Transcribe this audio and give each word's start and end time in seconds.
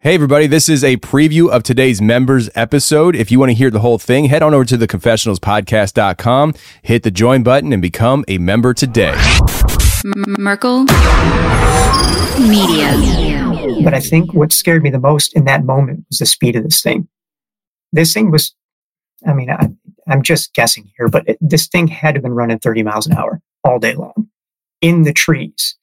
Hey, 0.00 0.14
everybody, 0.14 0.46
this 0.46 0.68
is 0.68 0.84
a 0.84 0.96
preview 0.98 1.50
of 1.50 1.64
today's 1.64 2.00
members 2.00 2.48
episode. 2.54 3.16
If 3.16 3.32
you 3.32 3.40
want 3.40 3.50
to 3.50 3.54
hear 3.54 3.68
the 3.68 3.80
whole 3.80 3.98
thing, 3.98 4.26
head 4.26 4.44
on 4.44 4.54
over 4.54 4.64
to 4.64 4.78
theconfessionalspodcast.com, 4.78 6.54
hit 6.82 7.02
the 7.02 7.10
join 7.10 7.42
button, 7.42 7.72
and 7.72 7.82
become 7.82 8.24
a 8.28 8.38
member 8.38 8.72
today. 8.72 9.16
Merkel 10.04 10.84
Media. 12.38 12.92
But 13.82 13.92
I 13.92 13.98
think 13.98 14.32
what 14.32 14.52
scared 14.52 14.84
me 14.84 14.90
the 14.90 15.00
most 15.00 15.34
in 15.34 15.46
that 15.46 15.64
moment 15.64 16.04
was 16.08 16.20
the 16.20 16.26
speed 16.26 16.54
of 16.54 16.62
this 16.62 16.80
thing. 16.80 17.08
This 17.92 18.14
thing 18.14 18.30
was, 18.30 18.54
I 19.26 19.32
mean, 19.32 19.50
I, 19.50 19.68
I'm 20.06 20.22
just 20.22 20.54
guessing 20.54 20.92
here, 20.96 21.08
but 21.08 21.28
it, 21.28 21.38
this 21.40 21.66
thing 21.66 21.88
had 21.88 22.12
to 22.12 22.18
have 22.18 22.22
been 22.22 22.34
running 22.34 22.60
30 22.60 22.84
miles 22.84 23.08
an 23.08 23.16
hour 23.16 23.42
all 23.64 23.80
day 23.80 23.96
long 23.96 24.28
in 24.80 25.02
the 25.02 25.12
trees 25.12 25.76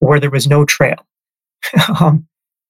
where 0.00 0.20
there 0.20 0.28
was 0.28 0.46
no 0.46 0.66
trail. 0.66 1.06
um, 1.98 2.28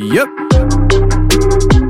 Yep. 0.00 1.87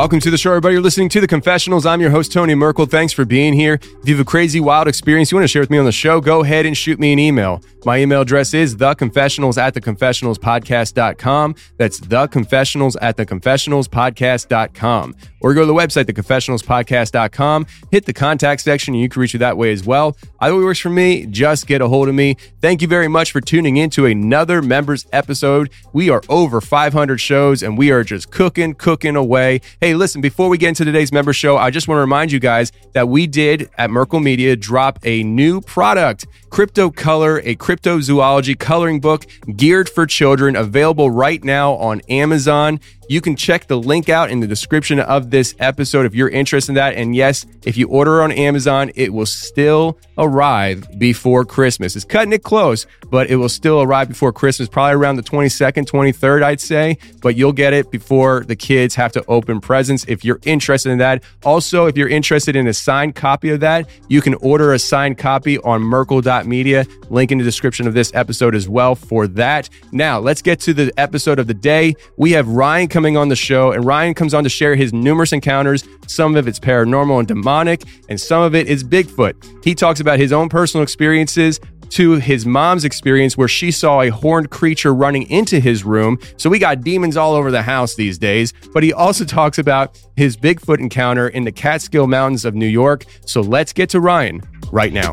Welcome 0.00 0.20
to 0.20 0.30
the 0.30 0.38
show, 0.38 0.52
everybody. 0.52 0.72
You're 0.72 0.82
listening 0.82 1.10
to 1.10 1.20
The 1.20 1.26
Confessionals. 1.26 1.84
I'm 1.84 2.00
your 2.00 2.08
host, 2.08 2.32
Tony 2.32 2.54
Merkel. 2.54 2.86
Thanks 2.86 3.12
for 3.12 3.26
being 3.26 3.52
here. 3.52 3.74
If 3.74 4.08
you 4.08 4.14
have 4.14 4.22
a 4.22 4.24
crazy, 4.24 4.58
wild 4.58 4.88
experience 4.88 5.30
you 5.30 5.36
want 5.36 5.44
to 5.44 5.48
share 5.48 5.60
with 5.60 5.68
me 5.68 5.76
on 5.76 5.84
the 5.84 5.92
show, 5.92 6.22
go 6.22 6.42
ahead 6.42 6.64
and 6.64 6.74
shoot 6.74 6.98
me 6.98 7.12
an 7.12 7.18
email. 7.18 7.62
My 7.84 7.98
email 7.98 8.22
address 8.22 8.54
is 8.54 8.76
theconfessionals 8.76 9.58
at 9.58 9.74
theconfessionalspodcast.com. 9.74 11.54
That's 11.76 12.00
theconfessionals 12.00 12.96
at 13.02 13.18
theconfessionalspodcast.com. 13.18 15.16
Or 15.42 15.54
go 15.54 15.60
to 15.60 15.66
the 15.66 15.74
website, 15.74 16.04
theconfessionalspodcast.com, 16.04 17.66
hit 17.90 18.04
the 18.04 18.12
contact 18.12 18.60
section, 18.60 18.94
and 18.94 19.02
you 19.02 19.08
can 19.08 19.22
reach 19.22 19.32
me 19.34 19.38
that 19.38 19.56
way 19.56 19.72
as 19.72 19.84
well. 19.84 20.16
Either 20.40 20.56
way 20.56 20.64
works 20.64 20.80
for 20.80 20.90
me. 20.90 21.26
Just 21.26 21.66
get 21.66 21.80
a 21.80 21.88
hold 21.88 22.08
of 22.08 22.14
me. 22.14 22.36
Thank 22.60 22.82
you 22.82 22.88
very 22.88 23.08
much 23.08 23.32
for 23.32 23.40
tuning 23.40 23.78
in 23.78 23.88
to 23.90 24.04
another 24.06 24.60
members 24.60 25.06
episode. 25.12 25.70
We 25.92 26.10
are 26.10 26.22
over 26.28 26.60
500 26.60 27.18
shows 27.18 27.62
and 27.62 27.78
we 27.78 27.90
are 27.90 28.04
just 28.04 28.30
cooking, 28.30 28.74
cooking 28.74 29.16
away. 29.16 29.62
Hey, 29.80 29.89
listen, 29.94 30.20
before 30.20 30.48
we 30.48 30.58
get 30.58 30.68
into 30.68 30.84
today's 30.84 31.12
member 31.12 31.32
show, 31.32 31.56
I 31.56 31.70
just 31.70 31.88
want 31.88 31.96
to 31.96 32.00
remind 32.00 32.32
you 32.32 32.40
guys 32.40 32.72
that 32.92 33.08
we 33.08 33.26
did 33.26 33.70
at 33.78 33.90
Merkel 33.90 34.20
Media 34.20 34.56
drop 34.56 34.98
a 35.04 35.22
new 35.22 35.60
product, 35.60 36.26
Crypto 36.50 36.90
Color, 36.90 37.38
a 37.44 37.56
cryptozoology 37.56 38.58
coloring 38.58 39.00
book 39.00 39.26
geared 39.56 39.88
for 39.88 40.06
children, 40.06 40.56
available 40.56 41.10
right 41.10 41.42
now 41.44 41.74
on 41.74 42.00
Amazon. 42.08 42.80
You 43.10 43.20
can 43.20 43.34
check 43.34 43.66
the 43.66 43.76
link 43.76 44.08
out 44.08 44.30
in 44.30 44.38
the 44.38 44.46
description 44.46 45.00
of 45.00 45.30
this 45.30 45.56
episode 45.58 46.06
if 46.06 46.14
you're 46.14 46.28
interested 46.28 46.70
in 46.70 46.74
that. 46.76 46.94
And 46.94 47.12
yes, 47.12 47.44
if 47.64 47.76
you 47.76 47.88
order 47.88 48.22
on 48.22 48.30
Amazon, 48.30 48.92
it 48.94 49.12
will 49.12 49.26
still 49.26 49.98
arrive 50.16 50.86
before 50.96 51.44
Christmas. 51.44 51.96
It's 51.96 52.04
cutting 52.04 52.32
it 52.32 52.44
close, 52.44 52.86
but 53.10 53.28
it 53.28 53.34
will 53.34 53.48
still 53.48 53.82
arrive 53.82 54.06
before 54.06 54.32
Christmas, 54.32 54.68
probably 54.68 54.94
around 54.94 55.16
the 55.16 55.24
22nd, 55.24 55.86
23rd, 55.86 56.44
I'd 56.44 56.60
say. 56.60 56.98
But 57.20 57.34
you'll 57.34 57.52
get 57.52 57.72
it 57.72 57.90
before 57.90 58.44
the 58.44 58.54
kids 58.54 58.94
have 58.94 59.10
to 59.12 59.24
open 59.26 59.60
presents 59.60 60.04
if 60.06 60.24
you're 60.24 60.38
interested 60.44 60.90
in 60.92 60.98
that. 60.98 61.24
Also, 61.44 61.86
if 61.86 61.96
you're 61.96 62.08
interested 62.08 62.54
in 62.54 62.68
a 62.68 62.72
signed 62.72 63.16
copy 63.16 63.50
of 63.50 63.58
that, 63.58 63.90
you 64.08 64.20
can 64.22 64.34
order 64.34 64.72
a 64.72 64.78
signed 64.78 65.18
copy 65.18 65.58
on 65.58 65.82
Merkel.media. 65.82 66.86
Link 67.08 67.32
in 67.32 67.38
the 67.38 67.44
description 67.44 67.88
of 67.88 67.94
this 67.94 68.12
episode 68.14 68.54
as 68.54 68.68
well 68.68 68.94
for 68.94 69.26
that. 69.26 69.68
Now, 69.90 70.20
let's 70.20 70.42
get 70.42 70.60
to 70.60 70.72
the 70.72 70.92
episode 70.96 71.40
of 71.40 71.48
the 71.48 71.54
day. 71.54 71.96
We 72.16 72.30
have 72.32 72.46
Ryan 72.46 72.86
coming 72.86 72.99
on 73.04 73.28
the 73.28 73.36
show, 73.36 73.72
and 73.72 73.84
Ryan 73.84 74.14
comes 74.14 74.34
on 74.34 74.44
to 74.44 74.50
share 74.50 74.74
his 74.74 74.92
numerous 74.92 75.32
encounters. 75.32 75.84
Some 76.06 76.36
of 76.36 76.46
it's 76.46 76.58
paranormal 76.58 77.18
and 77.18 77.28
demonic, 77.28 77.82
and 78.08 78.20
some 78.20 78.42
of 78.42 78.54
it 78.54 78.68
is 78.68 78.84
Bigfoot. 78.84 79.64
He 79.64 79.74
talks 79.74 80.00
about 80.00 80.18
his 80.18 80.32
own 80.32 80.48
personal 80.48 80.82
experiences 80.82 81.60
to 81.90 82.12
his 82.12 82.46
mom's 82.46 82.84
experience 82.84 83.36
where 83.36 83.48
she 83.48 83.70
saw 83.70 84.00
a 84.00 84.08
horned 84.08 84.50
creature 84.50 84.94
running 84.94 85.28
into 85.30 85.60
his 85.60 85.84
room. 85.84 86.18
So 86.36 86.48
we 86.48 86.58
got 86.58 86.82
demons 86.82 87.16
all 87.16 87.34
over 87.34 87.50
the 87.50 87.62
house 87.62 87.94
these 87.94 88.18
days. 88.18 88.52
But 88.72 88.82
he 88.82 88.92
also 88.92 89.24
talks 89.24 89.58
about 89.58 90.00
his 90.16 90.36
Bigfoot 90.36 90.78
encounter 90.78 91.28
in 91.28 91.44
the 91.44 91.52
Catskill 91.52 92.06
Mountains 92.06 92.44
of 92.44 92.54
New 92.54 92.66
York. 92.66 93.04
So 93.26 93.40
let's 93.40 93.72
get 93.72 93.90
to 93.90 94.00
Ryan 94.00 94.40
right 94.70 94.92
now. 94.92 95.10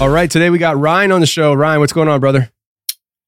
All 0.00 0.08
right, 0.08 0.30
today 0.30 0.50
we 0.50 0.58
got 0.58 0.78
Ryan 0.78 1.12
on 1.12 1.20
the 1.20 1.26
show. 1.26 1.54
Ryan, 1.54 1.80
what's 1.80 1.92
going 1.92 2.08
on, 2.08 2.20
brother? 2.20 2.50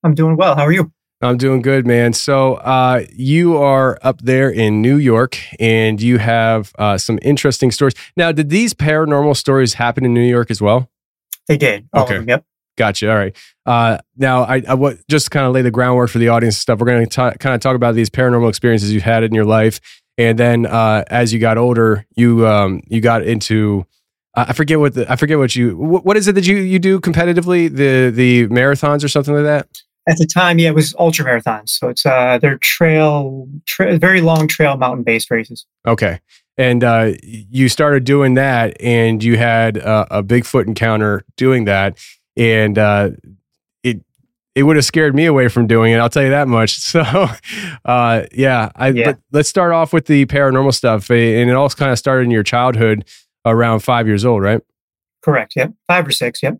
I'm 0.02 0.14
doing 0.14 0.36
well. 0.36 0.56
How 0.56 0.62
are 0.62 0.72
you? 0.72 0.92
I'm 1.20 1.36
doing 1.36 1.62
good, 1.62 1.86
man. 1.86 2.12
So, 2.12 2.54
uh, 2.54 3.04
you 3.12 3.56
are 3.56 3.98
up 4.02 4.20
there 4.22 4.50
in 4.50 4.80
New 4.80 4.96
York 4.96 5.38
and 5.58 6.00
you 6.00 6.18
have 6.18 6.72
uh, 6.78 6.96
some 6.96 7.18
interesting 7.22 7.70
stories. 7.70 7.94
Now, 8.16 8.32
did 8.32 8.48
these 8.48 8.72
paranormal 8.72 9.36
stories 9.36 9.74
happen 9.74 10.04
in 10.04 10.14
New 10.14 10.22
York 10.22 10.50
as 10.50 10.62
well? 10.62 10.90
They 11.46 11.56
did. 11.56 11.88
Okay. 11.94 12.18
them, 12.18 12.28
yep. 12.28 12.44
Gotcha. 12.78 13.10
All 13.10 13.16
right. 13.16 13.36
Uh, 13.66 13.98
now, 14.16 14.44
I, 14.44 14.62
I 14.66 14.74
what, 14.74 14.96
just 15.08 15.30
kind 15.30 15.44
of 15.44 15.52
lay 15.52 15.62
the 15.62 15.70
groundwork 15.70 16.08
for 16.08 16.18
the 16.18 16.28
audience 16.28 16.54
and 16.54 16.60
stuff. 16.60 16.78
We're 16.78 16.86
going 16.86 17.06
to 17.06 17.36
kind 17.38 17.54
of 17.54 17.60
talk 17.60 17.76
about 17.76 17.94
these 17.94 18.08
paranormal 18.08 18.48
experiences 18.48 18.92
you've 18.92 19.02
had 19.02 19.22
in 19.22 19.34
your 19.34 19.44
life, 19.44 19.80
and 20.16 20.38
then 20.38 20.64
uh, 20.64 21.04
as 21.08 21.32
you 21.32 21.40
got 21.40 21.58
older, 21.58 22.06
you 22.16 22.46
um, 22.46 22.82
you 22.86 23.00
got 23.00 23.22
into 23.22 23.84
uh, 24.40 24.46
I 24.48 24.52
forget 24.52 24.78
what 24.78 24.94
the 24.94 25.10
I 25.10 25.16
forget 25.16 25.38
what 25.38 25.54
you 25.54 25.76
what, 25.76 26.04
what 26.04 26.16
is 26.16 26.28
it 26.28 26.34
that 26.34 26.46
you 26.46 26.56
you 26.56 26.78
do 26.78 27.00
competitively 27.00 27.74
the 27.74 28.10
the 28.10 28.48
marathons 28.48 29.04
or 29.04 29.08
something 29.08 29.34
like 29.34 29.44
that. 29.44 29.68
At 30.08 30.16
the 30.16 30.26
time, 30.26 30.58
yeah, 30.58 30.70
it 30.70 30.74
was 30.74 30.94
ultra 30.98 31.24
marathons. 31.24 31.70
So 31.70 31.88
it's 31.88 32.06
uh, 32.06 32.38
they're 32.40 32.58
trail, 32.58 33.46
tra- 33.66 33.98
very 33.98 34.22
long 34.22 34.48
trail 34.48 34.76
mountain 34.76 35.04
based 35.04 35.30
races. 35.30 35.66
Okay. 35.86 36.20
And 36.56 36.82
uh, 36.82 37.12
you 37.22 37.68
started 37.68 38.04
doing 38.04 38.34
that, 38.34 38.80
and 38.80 39.22
you 39.22 39.38
had 39.38 39.78
uh, 39.78 40.06
a 40.10 40.22
Bigfoot 40.22 40.66
encounter 40.66 41.24
doing 41.36 41.64
that, 41.66 41.98
and 42.36 42.76
uh, 42.76 43.10
it 43.82 44.02
it 44.54 44.64
would 44.64 44.76
have 44.76 44.84
scared 44.84 45.14
me 45.14 45.26
away 45.26 45.48
from 45.48 45.66
doing 45.66 45.92
it. 45.92 45.98
I'll 45.98 46.10
tell 46.10 46.24
you 46.24 46.30
that 46.30 46.48
much. 46.48 46.80
So, 46.90 47.28
uh, 47.84 48.24
yeah, 48.32 48.70
I, 48.74 48.88
Yeah. 48.88 49.12
But 49.12 49.18
let's 49.32 49.48
start 49.48 49.72
off 49.72 49.92
with 49.92 50.06
the 50.06 50.26
paranormal 50.26 50.74
stuff. 50.74 51.10
And 51.10 51.48
it 51.48 51.54
all 51.54 51.68
kind 51.70 51.92
of 51.92 51.98
started 51.98 52.24
in 52.24 52.30
your 52.30 52.42
childhood 52.42 53.04
around 53.44 53.80
five 53.80 54.06
years 54.06 54.24
old, 54.24 54.42
right? 54.42 54.60
Correct. 55.22 55.54
Yep. 55.56 55.72
Five 55.86 56.06
or 56.06 56.10
six. 56.12 56.42
Yep. 56.42 56.58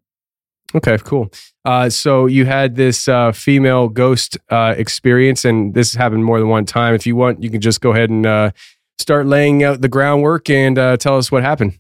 Okay, 0.75 0.99
cool. 0.99 1.32
Uh, 1.65 1.91
so 1.91 2.27
you 2.27 2.47
had 2.47 2.77
this 2.77 3.09
uh, 3.09 3.32
female 3.32 3.88
ghost 3.88 4.38
uh, 4.50 4.75
experience, 4.77 5.44
and 5.44 5.75
this 5.75 5.93
has 5.93 5.99
happened 5.99 6.25
more 6.25 6.38
than 6.38 6.49
one 6.49 6.65
time. 6.65 6.94
If 6.94 7.06
you 7.06 7.17
want, 7.17 7.43
you 7.43 7.50
can 7.50 7.61
just 7.61 7.81
go 7.81 7.91
ahead 7.91 8.09
and 8.09 8.25
uh, 8.25 8.50
start 8.99 9.27
laying 9.27 9.65
out 9.65 9.81
the 9.81 9.88
groundwork 9.88 10.49
and 10.49 10.79
uh, 10.79 10.97
tell 10.97 11.19
us 11.19 11.32
what 11.32 11.43
happened. 11.43 11.79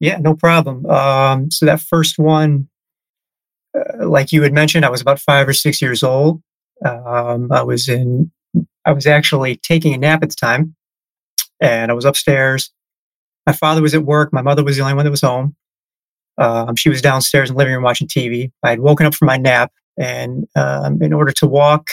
Yeah, 0.00 0.18
no 0.18 0.34
problem. 0.34 0.84
Um, 0.86 1.50
so 1.52 1.66
that 1.66 1.80
first 1.80 2.18
one, 2.18 2.68
uh, 3.78 4.08
like 4.08 4.32
you 4.32 4.42
had 4.42 4.52
mentioned, 4.52 4.84
I 4.84 4.90
was 4.90 5.00
about 5.00 5.20
five 5.20 5.46
or 5.46 5.52
six 5.52 5.80
years 5.80 6.02
old. 6.02 6.42
Um, 6.84 7.52
I 7.52 7.62
was 7.62 7.88
in, 7.88 8.32
I 8.84 8.92
was 8.92 9.06
actually 9.06 9.56
taking 9.56 9.94
a 9.94 9.98
nap 9.98 10.24
at 10.24 10.30
the 10.30 10.34
time, 10.34 10.74
and 11.60 11.92
I 11.92 11.94
was 11.94 12.04
upstairs. 12.04 12.72
My 13.46 13.52
father 13.52 13.82
was 13.82 13.94
at 13.94 14.04
work. 14.04 14.32
My 14.32 14.42
mother 14.42 14.64
was 14.64 14.76
the 14.76 14.82
only 14.82 14.94
one 14.94 15.04
that 15.04 15.10
was 15.10 15.20
home. 15.20 15.56
Um, 16.38 16.76
she 16.76 16.88
was 16.88 17.02
downstairs 17.02 17.50
in 17.50 17.54
the 17.54 17.58
living 17.58 17.74
room 17.74 17.82
watching 17.82 18.08
TV. 18.08 18.50
I 18.62 18.70
had 18.70 18.80
woken 18.80 19.06
up 19.06 19.14
from 19.14 19.26
my 19.26 19.36
nap, 19.36 19.72
and 19.98 20.46
um, 20.56 21.02
in 21.02 21.12
order 21.12 21.32
to 21.32 21.46
walk 21.46 21.88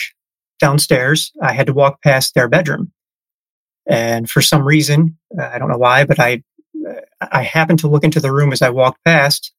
downstairs, 0.60 1.31
I 1.42 1.54
had 1.54 1.68
to 1.68 1.74
walk 1.74 2.01
past 2.01 2.36
their 2.36 2.48
bedroom. 2.48 2.92
And 3.88 4.30
for 4.30 4.42
some 4.42 4.63
reason, 4.63 5.18
uh, 5.38 5.50
I 5.54 5.57
don't 5.60 5.69
know 5.69 5.78
why, 5.78 6.06
but 6.06 6.19
I 6.19 6.44
I 7.31 7.44
happened 7.44 7.80
to 7.80 7.88
look 7.88 8.04
into 8.04 8.19
the 8.19 8.31
room 8.31 8.54
as 8.54 8.62
I 8.62 8.69
walked 8.69 9.04
past, 9.04 9.51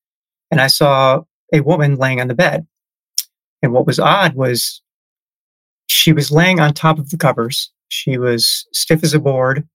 and 0.50 0.60
I 0.60 0.68
saw 0.68 1.22
a 1.52 1.60
woman 1.60 1.96
laying 1.96 2.20
on 2.20 2.28
the 2.28 2.34
bed. 2.34 2.66
And 3.62 3.72
what 3.72 3.86
was 3.86 3.98
odd 3.98 4.34
was 4.34 4.80
she 5.88 6.12
was 6.12 6.30
laying 6.30 6.60
on 6.60 6.72
top 6.72 6.98
of 6.98 7.10
the 7.10 7.18
covers. 7.18 7.70
She 7.88 8.16
was 8.16 8.66
stiff 8.72 9.02
as 9.04 9.12
a 9.12 9.18
board. 9.18 9.68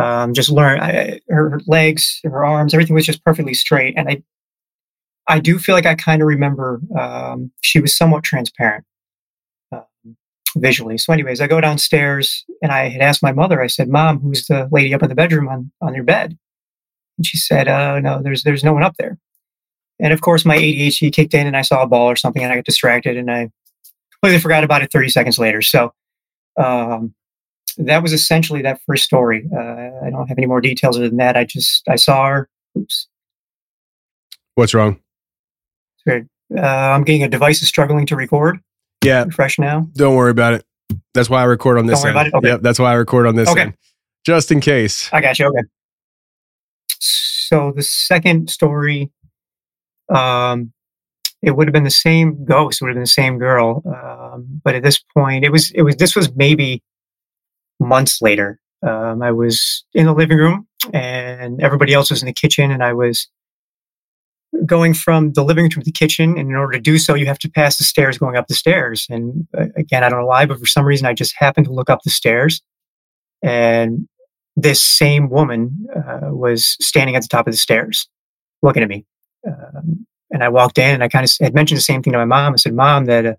Um, 0.00 0.34
just 0.34 0.50
learn 0.50 0.80
I, 0.80 1.20
her, 1.28 1.58
legs, 1.66 2.20
her 2.24 2.44
arms, 2.44 2.74
everything 2.74 2.94
was 2.94 3.06
just 3.06 3.24
perfectly 3.24 3.54
straight. 3.54 3.94
And 3.96 4.08
I, 4.08 4.22
I 5.28 5.40
do 5.40 5.58
feel 5.58 5.74
like 5.74 5.86
I 5.86 5.94
kind 5.94 6.20
of 6.20 6.28
remember 6.28 6.80
um, 6.98 7.50
she 7.62 7.80
was 7.80 7.96
somewhat 7.96 8.22
transparent 8.22 8.84
um, 9.72 10.16
visually. 10.56 10.98
So, 10.98 11.12
anyways, 11.12 11.40
I 11.40 11.46
go 11.46 11.60
downstairs 11.60 12.44
and 12.62 12.70
I 12.70 12.88
had 12.88 13.00
asked 13.00 13.22
my 13.22 13.32
mother. 13.32 13.62
I 13.62 13.66
said, 13.68 13.88
"Mom, 13.88 14.20
who's 14.20 14.46
the 14.46 14.68
lady 14.70 14.92
up 14.94 15.02
in 15.02 15.08
the 15.08 15.14
bedroom 15.14 15.48
on 15.48 15.72
on 15.80 15.94
your 15.94 16.04
bed?" 16.04 16.36
And 17.18 17.26
she 17.26 17.36
said, 17.36 17.68
uh, 17.68 18.00
no, 18.00 18.22
there's, 18.22 18.42
there's 18.42 18.64
no 18.64 18.72
one 18.72 18.82
up 18.82 18.96
there. 18.98 19.18
And 19.98 20.12
of 20.12 20.20
course, 20.20 20.44
my 20.44 20.56
ADHD 20.56 21.12
kicked 21.12 21.34
in 21.34 21.46
and 21.46 21.56
I 21.56 21.62
saw 21.62 21.82
a 21.82 21.86
ball 21.86 22.10
or 22.10 22.16
something 22.16 22.42
and 22.42 22.52
I 22.52 22.56
got 22.56 22.64
distracted 22.64 23.16
and 23.16 23.30
I 23.30 23.50
completely 24.12 24.40
forgot 24.40 24.64
about 24.64 24.82
it 24.82 24.92
30 24.92 25.08
seconds 25.08 25.38
later. 25.38 25.62
So, 25.62 25.92
um, 26.58 27.14
that 27.78 28.02
was 28.02 28.12
essentially 28.12 28.62
that 28.62 28.80
first 28.86 29.04
story. 29.04 29.48
Uh, 29.54 29.58
I 30.04 30.10
don't 30.10 30.28
have 30.28 30.38
any 30.38 30.46
more 30.46 30.60
details 30.60 30.96
other 30.96 31.08
than 31.08 31.18
that. 31.18 31.36
I 31.36 31.44
just, 31.44 31.86
I 31.88 31.96
saw 31.96 32.26
her. 32.28 32.48
Oops. 32.78 33.08
What's 34.54 34.74
wrong? 34.74 35.00
Weird. 36.06 36.28
Uh, 36.56 36.60
I'm 36.60 37.04
getting 37.04 37.22
a 37.24 37.28
device 37.28 37.60
is 37.62 37.68
struggling 37.68 38.06
to 38.06 38.16
record. 38.16 38.58
Yeah, 39.04 39.24
Refresh 39.24 39.58
now. 39.58 39.88
don't 39.94 40.14
worry 40.16 40.30
about 40.30 40.54
it. 40.54 40.64
That's 41.14 41.28
why 41.28 41.40
I 41.40 41.44
record 41.44 41.78
on 41.78 41.86
this 41.86 42.00
Don't 42.02 42.14
worry 42.14 42.20
end. 42.20 42.28
about 42.28 42.38
it? 42.38 42.38
Okay. 42.38 42.48
Yep, 42.54 42.62
that's 42.62 42.78
why 42.78 42.90
I 42.90 42.94
record 42.94 43.26
on 43.26 43.34
this 43.36 43.48
Okay. 43.48 43.60
end, 43.62 43.74
just 44.24 44.50
in 44.52 44.60
case. 44.60 45.10
I 45.12 45.20
got 45.20 45.38
you. 45.38 45.46
Okay. 45.46 45.62
So 46.88 47.72
the 47.74 47.82
second 47.82 48.50
story, 48.50 49.10
um, 50.14 50.72
it 51.42 51.52
would 51.56 51.66
have 51.68 51.72
been 51.72 51.84
the 51.84 51.90
same 51.90 52.44
ghost, 52.44 52.80
It 52.80 52.84
would 52.84 52.90
have 52.90 52.94
been 52.96 53.02
the 53.02 53.06
same 53.08 53.38
girl. 53.38 53.82
Um, 53.86 54.60
but 54.64 54.74
at 54.74 54.82
this 54.82 54.98
point, 55.16 55.44
it 55.44 55.52
was, 55.52 55.70
it 55.72 55.82
was, 55.82 55.96
this 55.96 56.16
was 56.16 56.34
maybe 56.34 56.82
months 57.80 58.20
later. 58.22 58.58
Um, 58.86 59.22
I 59.22 59.32
was 59.32 59.84
in 59.94 60.06
the 60.06 60.14
living 60.14 60.38
room 60.38 60.66
and 60.92 61.60
everybody 61.62 61.92
else 61.92 62.10
was 62.10 62.22
in 62.22 62.26
the 62.26 62.32
kitchen 62.32 62.70
and 62.70 62.82
I 62.82 62.92
was 62.92 63.28
going 64.64 64.94
from 64.94 65.32
the 65.32 65.44
living 65.44 65.64
room 65.64 65.70
to 65.70 65.80
the 65.80 65.92
kitchen. 65.92 66.38
And 66.38 66.50
in 66.50 66.56
order 66.56 66.74
to 66.74 66.80
do 66.80 66.98
so, 66.98 67.14
you 67.14 67.26
have 67.26 67.38
to 67.40 67.50
pass 67.50 67.78
the 67.78 67.84
stairs 67.84 68.18
going 68.18 68.36
up 68.36 68.46
the 68.46 68.54
stairs. 68.54 69.06
And 69.10 69.46
uh, 69.56 69.66
again, 69.76 70.04
I 70.04 70.08
don't 70.08 70.20
know 70.20 70.26
why, 70.26 70.46
but 70.46 70.58
for 70.58 70.66
some 70.66 70.84
reason, 70.84 71.06
I 71.06 71.14
just 71.14 71.34
happened 71.36 71.66
to 71.66 71.72
look 71.72 71.90
up 71.90 72.02
the 72.02 72.10
stairs 72.10 72.62
and 73.42 74.08
this 74.56 74.82
same 74.82 75.28
woman 75.28 75.86
uh, 75.94 76.32
was 76.32 76.76
standing 76.80 77.14
at 77.14 77.22
the 77.22 77.28
top 77.28 77.46
of 77.46 77.52
the 77.52 77.58
stairs 77.58 78.08
looking 78.62 78.82
at 78.82 78.88
me. 78.88 79.04
Um, 79.46 80.06
and 80.30 80.42
I 80.42 80.48
walked 80.48 80.78
in 80.78 80.94
and 80.94 81.04
I 81.04 81.08
kind 81.08 81.24
of 81.24 81.30
had 81.40 81.54
mentioned 81.54 81.76
the 81.76 81.82
same 81.82 82.02
thing 82.02 82.12
to 82.12 82.18
my 82.18 82.24
mom. 82.24 82.54
I 82.54 82.56
said, 82.56 82.74
Mom, 82.74 83.04
that, 83.04 83.26
uh, 83.26 83.34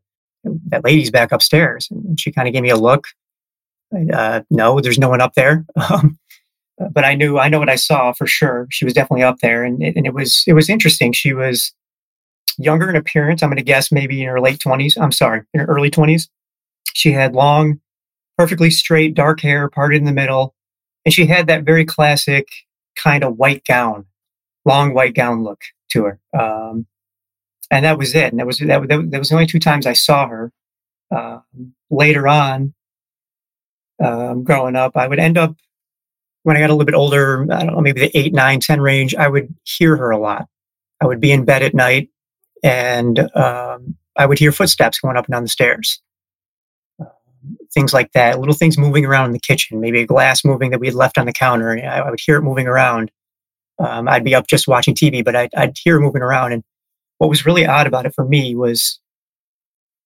that 0.67 0.83
lady's 0.83 1.11
back 1.11 1.31
upstairs. 1.31 1.87
And 1.91 2.19
she 2.19 2.31
kind 2.31 2.47
of 2.47 2.53
gave 2.53 2.63
me 2.63 2.69
a 2.69 2.77
look. 2.77 3.07
Uh, 4.13 4.41
no, 4.49 4.79
there's 4.81 4.99
no 4.99 5.09
one 5.09 5.21
up 5.21 5.33
there. 5.35 5.65
Um, 5.89 6.17
but 6.93 7.03
I 7.03 7.15
knew, 7.15 7.39
I 7.39 7.49
know 7.49 7.57
what 7.57 7.69
I 7.71 7.75
saw 7.75 8.13
for 8.13 8.27
sure. 8.27 8.67
She 8.69 8.85
was 8.85 8.93
definitely 8.93 9.23
up 9.23 9.37
there. 9.41 9.63
And, 9.63 9.81
it- 9.81 9.95
and 9.95 10.05
it 10.05 10.13
was, 10.13 10.43
it 10.45 10.53
was 10.53 10.69
interesting. 10.69 11.11
She 11.11 11.33
was 11.33 11.73
younger 12.59 12.87
in 12.87 12.95
appearance. 12.95 13.41
I'm 13.41 13.49
going 13.49 13.57
to 13.57 13.63
guess 13.63 13.91
maybe 13.91 14.21
in 14.21 14.27
her 14.27 14.39
late 14.39 14.59
20s. 14.59 14.93
I'm 15.01 15.11
sorry, 15.11 15.41
in 15.55 15.59
her 15.61 15.65
early 15.65 15.89
20s. 15.89 16.27
She 16.93 17.11
had 17.13 17.33
long, 17.33 17.79
perfectly 18.37 18.69
straight, 18.69 19.15
dark 19.15 19.41
hair 19.41 19.67
parted 19.71 19.97
in 19.97 20.05
the 20.05 20.11
middle 20.11 20.53
and 21.03 21.11
she 21.13 21.25
had 21.25 21.47
that 21.47 21.63
very 21.63 21.83
classic 21.85 22.47
kind 22.95 23.23
of 23.23 23.37
white 23.37 23.63
gown, 23.65 24.05
long 24.65 24.93
white 24.93 25.15
gown 25.15 25.43
look 25.43 25.61
to 25.93 26.03
her. 26.03 26.19
Um, 26.39 26.85
and 27.71 27.85
that 27.85 27.97
was 27.97 28.13
it. 28.13 28.31
And 28.31 28.39
that 28.39 28.45
was 28.45 28.59
that, 28.59 28.79
was- 28.81 28.89
that 28.89 29.17
was 29.19 29.29
the 29.29 29.35
only 29.35 29.47
two 29.47 29.59
times 29.59 29.87
I 29.87 29.93
saw 29.93 30.27
her. 30.27 30.51
Um, 31.09 31.73
later 31.89 32.27
on, 32.27 32.75
um, 34.03 34.43
growing 34.43 34.75
up, 34.75 34.95
I 34.95 35.07
would 35.07 35.19
end 35.19 35.37
up 35.37 35.55
when 36.43 36.55
I 36.55 36.59
got 36.59 36.69
a 36.69 36.73
little 36.73 36.85
bit 36.85 36.95
older. 36.95 37.45
I 37.51 37.63
don't 37.63 37.75
know, 37.75 37.81
maybe 37.81 38.01
the 38.01 38.17
eight, 38.17 38.33
nine, 38.33 38.59
ten 38.59 38.81
range. 38.81 39.15
I 39.15 39.27
would 39.27 39.53
hear 39.63 39.97
her 39.97 40.11
a 40.11 40.17
lot. 40.17 40.47
I 41.01 41.05
would 41.05 41.19
be 41.19 41.31
in 41.31 41.45
bed 41.45 41.61
at 41.61 41.73
night, 41.73 42.09
and 42.63 43.19
um, 43.35 43.95
I 44.15 44.25
would 44.25 44.39
hear 44.39 44.51
footsteps 44.51 44.99
going 44.99 45.17
up 45.17 45.25
and 45.25 45.33
down 45.33 45.43
the 45.43 45.49
stairs 45.49 46.01
things 47.73 47.93
like 47.93 48.11
that, 48.13 48.39
little 48.39 48.55
things 48.55 48.77
moving 48.77 49.05
around 49.05 49.27
in 49.27 49.31
the 49.33 49.39
kitchen, 49.39 49.79
maybe 49.79 50.01
a 50.01 50.05
glass 50.05 50.43
moving 50.43 50.71
that 50.71 50.79
we 50.79 50.87
had 50.87 50.95
left 50.95 51.17
on 51.17 51.25
the 51.25 51.33
counter. 51.33 51.71
I, 51.71 51.99
I 51.99 52.09
would 52.09 52.19
hear 52.19 52.37
it 52.37 52.41
moving 52.41 52.67
around. 52.67 53.11
Um, 53.79 54.07
I'd 54.07 54.23
be 54.23 54.35
up 54.35 54.47
just 54.47 54.67
watching 54.67 54.95
TV, 54.95 55.23
but 55.23 55.35
I'd, 55.35 55.53
I'd 55.55 55.77
hear 55.77 55.97
it 55.97 56.01
moving 56.01 56.21
around. 56.21 56.53
And 56.53 56.63
what 57.19 57.29
was 57.29 57.45
really 57.45 57.65
odd 57.65 57.87
about 57.87 58.05
it 58.05 58.13
for 58.15 58.25
me 58.25 58.55
was 58.55 58.99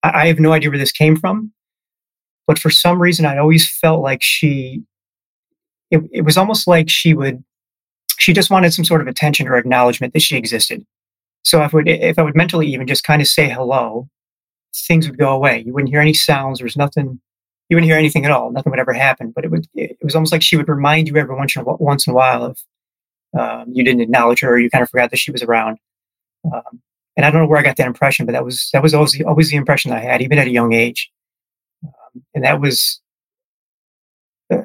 I, 0.04 0.24
I 0.24 0.28
have 0.28 0.40
no 0.40 0.52
idea 0.52 0.70
where 0.70 0.80
this 0.80 0.92
came 0.92 1.16
from, 1.16 1.52
but 2.48 2.60
for 2.60 2.70
some 2.70 3.02
reason, 3.02 3.26
I'd 3.26 3.38
always 3.38 3.70
felt 3.70 4.02
like 4.02 4.22
she, 4.22 4.84
it, 5.90 6.02
it 6.12 6.22
was 6.22 6.38
almost 6.38 6.68
like 6.68 6.90
she 6.90 7.14
would, 7.14 7.44
she 8.18 8.34
just 8.34 8.50
wanted 8.50 8.74
some 8.74 8.86
sort 8.86 9.02
of 9.02 9.08
attention 9.08 9.48
or 9.48 9.58
acknowledgement 9.58 10.14
that 10.14 10.22
she 10.22 10.38
existed. 10.38 10.86
So 11.44 11.64
if 11.64 11.74
I 11.74 11.78
would, 11.78 11.88
if 11.88 12.20
I 12.20 12.22
would 12.22 12.36
mentally 12.36 12.68
even 12.68 12.88
just 12.88 13.04
kind 13.04 13.22
of 13.22 13.28
say 13.28 13.50
hello, 13.50 14.08
things 14.88 15.08
would 15.08 15.18
go 15.18 15.32
away. 15.32 15.64
You 15.66 15.74
wouldn't 15.74 15.90
hear 15.90 16.02
any 16.02 16.14
sounds. 16.14 16.60
There 16.60 16.66
was 16.66 16.78
nothing 16.78 17.20
you 17.72 17.78
wouldn't 17.78 17.90
hear 17.90 17.98
anything 17.98 18.26
at 18.26 18.32
all. 18.32 18.52
Nothing 18.52 18.72
would 18.72 18.82
ever 18.82 18.92
happen. 18.92 19.32
But 19.32 19.46
it 19.46 19.52
would 19.52 19.66
it 19.76 19.98
was 20.02 20.14
almost 20.14 20.34
like 20.34 20.42
she 20.42 20.58
would 20.58 20.68
remind 20.68 21.08
you 21.08 21.16
every 21.16 21.36
once 21.36 21.56
in 21.56 21.62
a, 21.62 21.66
once 21.66 22.06
in 22.06 22.12
a 22.12 22.14
while 22.14 22.48
if 22.48 22.60
um, 23.40 23.72
you 23.72 23.82
didn't 23.84 24.02
acknowledge 24.02 24.42
her 24.42 24.50
or 24.50 24.60
you 24.60 24.70
kind 24.70 24.82
of 24.82 24.90
forgot 24.90 25.10
that 25.12 25.20
she 25.20 25.32
was 25.32 25.42
around. 25.42 25.78
Um, 26.46 26.82
and 27.16 27.26
I 27.26 27.32
don't 27.32 27.42
know 27.42 27.48
where 27.48 27.60
I 27.60 27.64
got 27.64 27.78
that 27.78 27.88
impression, 27.88 28.26
but 28.26 28.34
that 28.34 28.44
was 28.44 28.70
that 28.74 28.84
was 28.84 28.94
always 28.94 29.14
the, 29.14 29.24
always 29.24 29.52
the 29.52 29.56
impression 29.56 29.94
I 29.94 30.00
had, 30.00 30.22
even 30.22 30.38
at 30.38 30.48
a 30.48 30.52
young 30.52 30.74
age. 30.74 31.10
Um, 32.16 32.24
and 32.34 32.44
that 32.44 32.60
was 32.60 33.02
uh, 34.52 34.58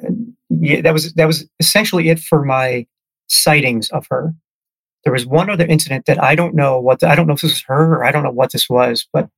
yeah, 0.49 0.81
that 0.81 0.93
was 0.93 1.13
that 1.13 1.27
was 1.27 1.47
essentially 1.59 2.09
it 2.09 2.19
for 2.19 2.43
my 2.43 2.85
sightings 3.27 3.89
of 3.89 4.07
her. 4.09 4.33
There 5.03 5.13
was 5.13 5.25
one 5.25 5.49
other 5.49 5.65
incident 5.65 6.05
that 6.05 6.21
I 6.21 6.35
don't 6.35 6.55
know 6.55 6.79
what 6.79 6.99
the, 6.99 7.09
I 7.09 7.15
don't 7.15 7.27
know 7.27 7.33
if 7.33 7.41
this 7.41 7.51
was 7.51 7.63
her 7.67 7.95
or 7.95 8.05
I 8.05 8.11
don't 8.11 8.23
know 8.23 8.31
what 8.31 8.51
this 8.51 8.69
was, 8.69 9.07
but 9.13 9.29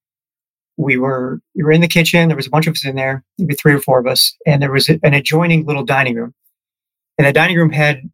we 0.78 0.98
were 0.98 1.42
we 1.56 1.64
were 1.64 1.72
in 1.72 1.82
the 1.82 1.88
kitchen. 1.88 2.28
There 2.28 2.38
was 2.38 2.48
a 2.48 2.52
bunch 2.52 2.68
of 2.68 2.74
us 2.74 2.86
in 2.86 2.96
there, 2.96 3.24
maybe 3.38 3.54
three 3.54 3.74
or 3.74 3.80
four 3.80 4.00
of 4.00 4.08
us, 4.08 4.36
and 4.46 4.62
there 4.62 4.72
was 4.72 4.90
an 4.90 5.14
adjoining 5.14 5.66
little 5.66 5.84
dining 5.84 6.16
room. 6.16 6.34
And 7.18 7.28
the 7.28 7.34
dining 7.34 7.58
room 7.58 7.72
had 7.72 8.10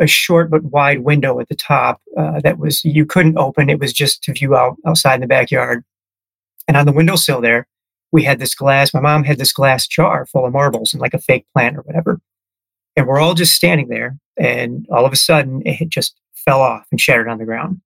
a 0.00 0.06
short 0.06 0.50
but 0.50 0.64
wide 0.64 1.00
window 1.00 1.40
at 1.40 1.48
the 1.48 1.56
top 1.56 2.00
uh, 2.16 2.40
that 2.40 2.58
was 2.58 2.84
you 2.84 3.04
couldn't 3.04 3.36
open. 3.36 3.68
It 3.68 3.80
was 3.80 3.92
just 3.92 4.22
to 4.24 4.32
view 4.32 4.56
out 4.56 4.76
outside 4.86 5.16
in 5.16 5.20
the 5.20 5.26
backyard. 5.26 5.84
And 6.66 6.76
on 6.76 6.86
the 6.86 6.92
windowsill 6.92 7.40
there, 7.40 7.66
we 8.12 8.22
had 8.24 8.38
this 8.38 8.54
glass. 8.54 8.94
My 8.94 9.00
mom 9.00 9.24
had 9.24 9.38
this 9.38 9.52
glass 9.52 9.86
jar 9.86 10.26
full 10.26 10.46
of 10.46 10.52
marbles 10.52 10.92
and 10.92 11.00
like 11.00 11.14
a 11.14 11.18
fake 11.18 11.46
plant 11.54 11.76
or 11.76 11.82
whatever. 11.82 12.20
And 12.96 13.06
we're 13.06 13.20
all 13.20 13.34
just 13.34 13.54
standing 13.54 13.88
there, 13.88 14.18
and 14.36 14.86
all 14.90 15.06
of 15.06 15.12
a 15.12 15.16
sudden, 15.16 15.62
it 15.64 15.88
just 15.88 16.16
fell 16.34 16.60
off 16.60 16.86
and 16.90 17.00
shattered 17.00 17.28
on 17.28 17.38
the 17.38 17.44
ground 17.44 17.80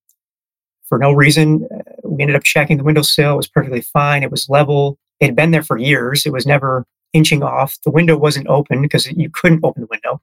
for 0.88 0.96
no 0.98 1.12
reason. 1.12 1.68
Uh, 1.74 1.82
we 2.08 2.22
ended 2.22 2.36
up 2.36 2.44
checking 2.44 2.78
the 2.78 2.84
windowsill. 2.84 3.34
It 3.34 3.36
was 3.36 3.48
perfectly 3.48 3.82
fine. 3.82 4.22
It 4.22 4.30
was 4.30 4.48
level. 4.48 4.98
It 5.20 5.26
had 5.26 5.36
been 5.36 5.50
there 5.50 5.62
for 5.62 5.76
years. 5.76 6.24
It 6.24 6.32
was 6.32 6.46
never 6.46 6.86
inching 7.12 7.42
off. 7.42 7.76
The 7.84 7.90
window 7.90 8.16
wasn't 8.16 8.46
open 8.48 8.80
because 8.80 9.06
you 9.10 9.28
couldn't 9.30 9.64
open 9.64 9.82
the 9.82 9.88
window. 9.90 10.20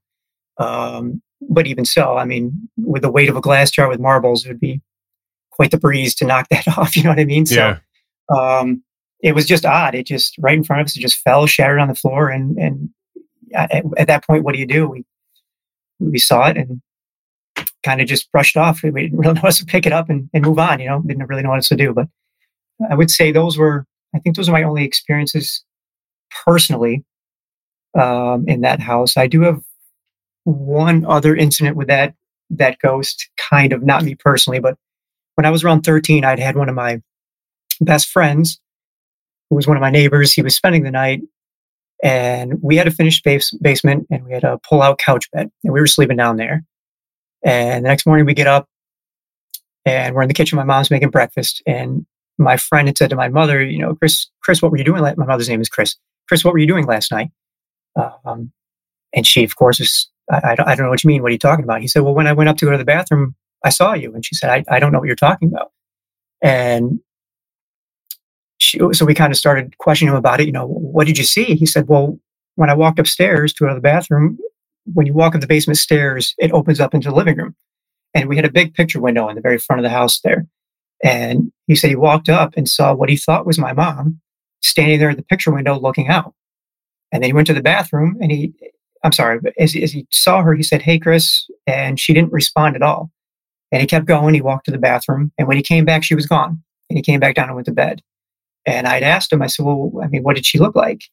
Um, 0.57 1.21
but 1.49 1.67
even 1.67 1.85
so, 1.85 2.17
I 2.17 2.25
mean, 2.25 2.69
with 2.77 3.03
the 3.03 3.11
weight 3.11 3.29
of 3.29 3.35
a 3.35 3.41
glass 3.41 3.69
jar 3.71 3.87
with 3.87 3.99
marbles, 3.99 4.43
it 4.45 4.49
would 4.49 4.59
be 4.59 4.81
quite 5.51 5.71
the 5.71 5.77
breeze 5.77 6.15
to 6.15 6.25
knock 6.25 6.47
that 6.51 6.67
off. 6.67 6.95
You 6.95 7.03
know 7.03 7.09
what 7.09 7.19
I 7.19 7.25
mean? 7.25 7.45
So, 7.45 7.55
Yeah. 7.55 8.59
um, 8.59 8.83
it 9.21 9.35
was 9.35 9.45
just 9.45 9.65
odd. 9.65 9.95
It 9.95 10.05
just 10.05 10.35
right 10.39 10.57
in 10.57 10.63
front 10.63 10.81
of 10.81 10.85
us, 10.85 10.97
it 10.97 11.01
just 11.01 11.19
fell, 11.19 11.45
shattered 11.45 11.79
on 11.79 11.87
the 11.87 11.95
floor, 11.95 12.29
and 12.29 12.57
and 12.57 12.89
at, 13.53 13.83
at 13.97 14.07
that 14.07 14.25
point, 14.25 14.43
what 14.43 14.53
do 14.53 14.59
you 14.59 14.65
do? 14.65 14.87
We 14.87 15.05
we 15.99 16.19
saw 16.19 16.47
it 16.47 16.57
and 16.57 16.81
kind 17.83 18.01
of 18.01 18.07
just 18.07 18.31
brushed 18.31 18.57
off. 18.57 18.83
We 18.83 18.91
didn't 18.91 19.17
really 19.17 19.33
know 19.35 19.41
how 19.41 19.49
to 19.49 19.65
pick 19.65 19.85
it 19.85 19.93
up 19.93 20.09
and, 20.09 20.29
and 20.33 20.45
move 20.45 20.59
on. 20.59 20.79
You 20.79 20.87
know, 20.87 21.01
didn't 21.05 21.27
really 21.27 21.43
know 21.43 21.49
what 21.49 21.63
to 21.63 21.75
do. 21.75 21.93
But 21.93 22.07
I 22.89 22.95
would 22.95 23.11
say 23.11 23.31
those 23.31 23.57
were, 23.57 23.85
I 24.15 24.19
think, 24.19 24.35
those 24.35 24.49
are 24.49 24.53
my 24.53 24.63
only 24.63 24.83
experiences 24.83 25.63
personally 26.45 27.03
um, 27.97 28.47
in 28.47 28.61
that 28.61 28.79
house. 28.79 29.17
I 29.17 29.27
do 29.27 29.41
have 29.41 29.61
one 30.45 31.05
other 31.05 31.35
incident 31.35 31.75
with 31.75 31.87
that 31.87 32.15
that 32.51 32.79
ghost, 32.79 33.29
kind 33.37 33.73
of 33.73 33.83
not 33.83 34.03
me 34.03 34.15
personally, 34.15 34.59
but 34.59 34.75
when 35.35 35.45
I 35.45 35.51
was 35.51 35.63
around 35.63 35.83
13, 35.83 36.25
I'd 36.25 36.39
had 36.39 36.57
one 36.57 36.67
of 36.67 36.73
my 36.73 36.99
best 37.79 38.07
friends 38.07 38.59
who 39.49 39.55
was 39.55 39.67
one 39.67 39.77
of 39.77 39.81
my 39.81 39.89
neighbors. 39.89 40.33
He 40.33 40.41
was 40.41 40.55
spending 40.55 40.83
the 40.83 40.91
night 40.91 41.21
and 42.03 42.61
we 42.61 42.77
had 42.77 42.87
a 42.87 42.91
finished 42.91 43.23
base- 43.23 43.51
basement 43.61 44.07
and 44.09 44.23
we 44.25 44.33
had 44.33 44.43
a 44.43 44.59
pull 44.59 44.81
out 44.81 44.99
couch 44.99 45.29
bed 45.31 45.51
and 45.63 45.73
we 45.73 45.79
were 45.79 45.87
sleeping 45.87 46.17
down 46.17 46.37
there. 46.37 46.63
And 47.43 47.85
the 47.85 47.89
next 47.89 48.05
morning 48.05 48.25
we 48.25 48.33
get 48.33 48.47
up 48.47 48.67
and 49.85 50.15
we're 50.15 50.21
in 50.21 50.27
the 50.27 50.33
kitchen. 50.33 50.55
My 50.57 50.63
mom's 50.63 50.91
making 50.91 51.09
breakfast 51.09 51.61
and 51.65 52.05
my 52.37 52.57
friend 52.57 52.87
had 52.87 52.97
said 52.97 53.09
to 53.09 53.15
my 53.15 53.27
mother, 53.27 53.63
you 53.63 53.79
know, 53.79 53.95
Chris, 53.95 54.27
Chris, 54.41 54.61
what 54.61 54.71
were 54.71 54.77
you 54.77 54.83
doing? 54.83 55.01
La-? 55.01 55.13
My 55.17 55.25
mother's 55.25 55.49
name 55.49 55.61
is 55.61 55.69
Chris. 55.69 55.95
Chris, 56.27 56.45
what 56.45 56.53
were 56.53 56.59
you 56.59 56.67
doing 56.67 56.85
last 56.85 57.11
night? 57.11 57.29
Um, 57.95 58.51
and 59.13 59.27
she, 59.27 59.43
of 59.43 59.55
course, 59.55 59.79
is, 59.79 60.09
I, 60.31 60.51
I, 60.51 60.75
don't, 60.75 60.85
know 60.85 60.89
what 60.89 61.03
you 61.03 61.07
mean. 61.07 61.21
What 61.21 61.29
are 61.29 61.33
you 61.33 61.39
talking 61.39 61.65
about? 61.65 61.81
He 61.81 61.87
said, 61.87 62.03
well, 62.03 62.13
when 62.13 62.27
I 62.27 62.33
went 62.33 62.49
up 62.49 62.57
to 62.57 62.65
go 62.65 62.71
to 62.71 62.77
the 62.77 62.85
bathroom, 62.85 63.35
I 63.65 63.69
saw 63.69 63.93
you. 63.93 64.13
And 64.13 64.23
she 64.23 64.35
said, 64.35 64.49
I, 64.49 64.75
I 64.75 64.79
don't 64.79 64.91
know 64.91 64.99
what 64.99 65.07
you're 65.07 65.15
talking 65.15 65.49
about. 65.49 65.71
And 66.41 66.99
so 68.91 69.05
we 69.05 69.13
kind 69.13 69.31
of 69.31 69.37
started 69.37 69.77
questioning 69.77 70.11
him 70.11 70.17
about 70.17 70.39
it. 70.39 70.45
You 70.45 70.51
know, 70.51 70.67
what 70.67 71.07
did 71.07 71.17
you 71.17 71.23
see? 71.23 71.55
He 71.55 71.65
said, 71.65 71.87
well, 71.87 72.17
when 72.55 72.69
I 72.69 72.73
walked 72.73 72.99
upstairs 72.99 73.53
to 73.53 73.71
the 73.73 73.79
bathroom, 73.79 74.37
when 74.93 75.05
you 75.05 75.13
walk 75.13 75.35
up 75.35 75.41
the 75.41 75.47
basement 75.47 75.77
stairs, 75.77 76.35
it 76.37 76.51
opens 76.51 76.79
up 76.79 76.93
into 76.93 77.09
the 77.09 77.15
living 77.15 77.37
room. 77.37 77.55
And 78.13 78.27
we 78.27 78.35
had 78.35 78.45
a 78.45 78.51
big 78.51 78.73
picture 78.73 78.99
window 78.99 79.29
in 79.29 79.35
the 79.35 79.41
very 79.41 79.57
front 79.57 79.79
of 79.79 79.83
the 79.83 79.89
house 79.89 80.19
there. 80.21 80.47
And 81.03 81.51
he 81.67 81.75
said 81.75 81.89
he 81.89 81.95
walked 81.95 82.29
up 82.29 82.53
and 82.57 82.67
saw 82.67 82.93
what 82.93 83.09
he 83.09 83.15
thought 83.15 83.45
was 83.45 83.57
my 83.57 83.73
mom 83.73 84.19
standing 84.61 84.99
there 84.99 85.11
at 85.11 85.17
the 85.17 85.23
picture 85.23 85.53
window 85.53 85.79
looking 85.79 86.07
out. 86.07 86.33
And 87.11 87.23
then 87.23 87.29
he 87.29 87.33
went 87.33 87.47
to 87.47 87.53
the 87.53 87.61
bathroom 87.61 88.17
and 88.21 88.31
he, 88.31 88.53
I'm 89.03 89.11
sorry, 89.11 89.39
as, 89.57 89.75
as 89.75 89.91
he 89.91 90.07
saw 90.11 90.41
her, 90.41 90.53
he 90.53 90.63
said, 90.63 90.81
Hey, 90.81 90.99
Chris. 90.99 91.47
And 91.65 91.99
she 91.99 92.13
didn't 92.13 92.33
respond 92.33 92.75
at 92.75 92.81
all. 92.81 93.11
And 93.71 93.81
he 93.81 93.87
kept 93.87 94.05
going. 94.05 94.33
He 94.33 94.41
walked 94.41 94.65
to 94.65 94.71
the 94.71 94.77
bathroom. 94.77 95.31
And 95.37 95.47
when 95.47 95.57
he 95.57 95.63
came 95.63 95.85
back, 95.85 96.03
she 96.03 96.15
was 96.15 96.25
gone. 96.25 96.61
And 96.89 96.97
he 96.97 97.03
came 97.03 97.19
back 97.19 97.35
down 97.35 97.47
and 97.47 97.55
went 97.55 97.65
to 97.67 97.71
bed. 97.71 98.01
And 98.65 98.87
I'd 98.87 99.03
asked 99.03 99.31
him, 99.31 99.41
I 99.41 99.47
said, 99.47 99.65
Well, 99.65 99.91
I 100.03 100.07
mean, 100.07 100.23
what 100.23 100.35
did 100.35 100.45
she 100.45 100.59
look 100.59 100.75
like? 100.75 101.03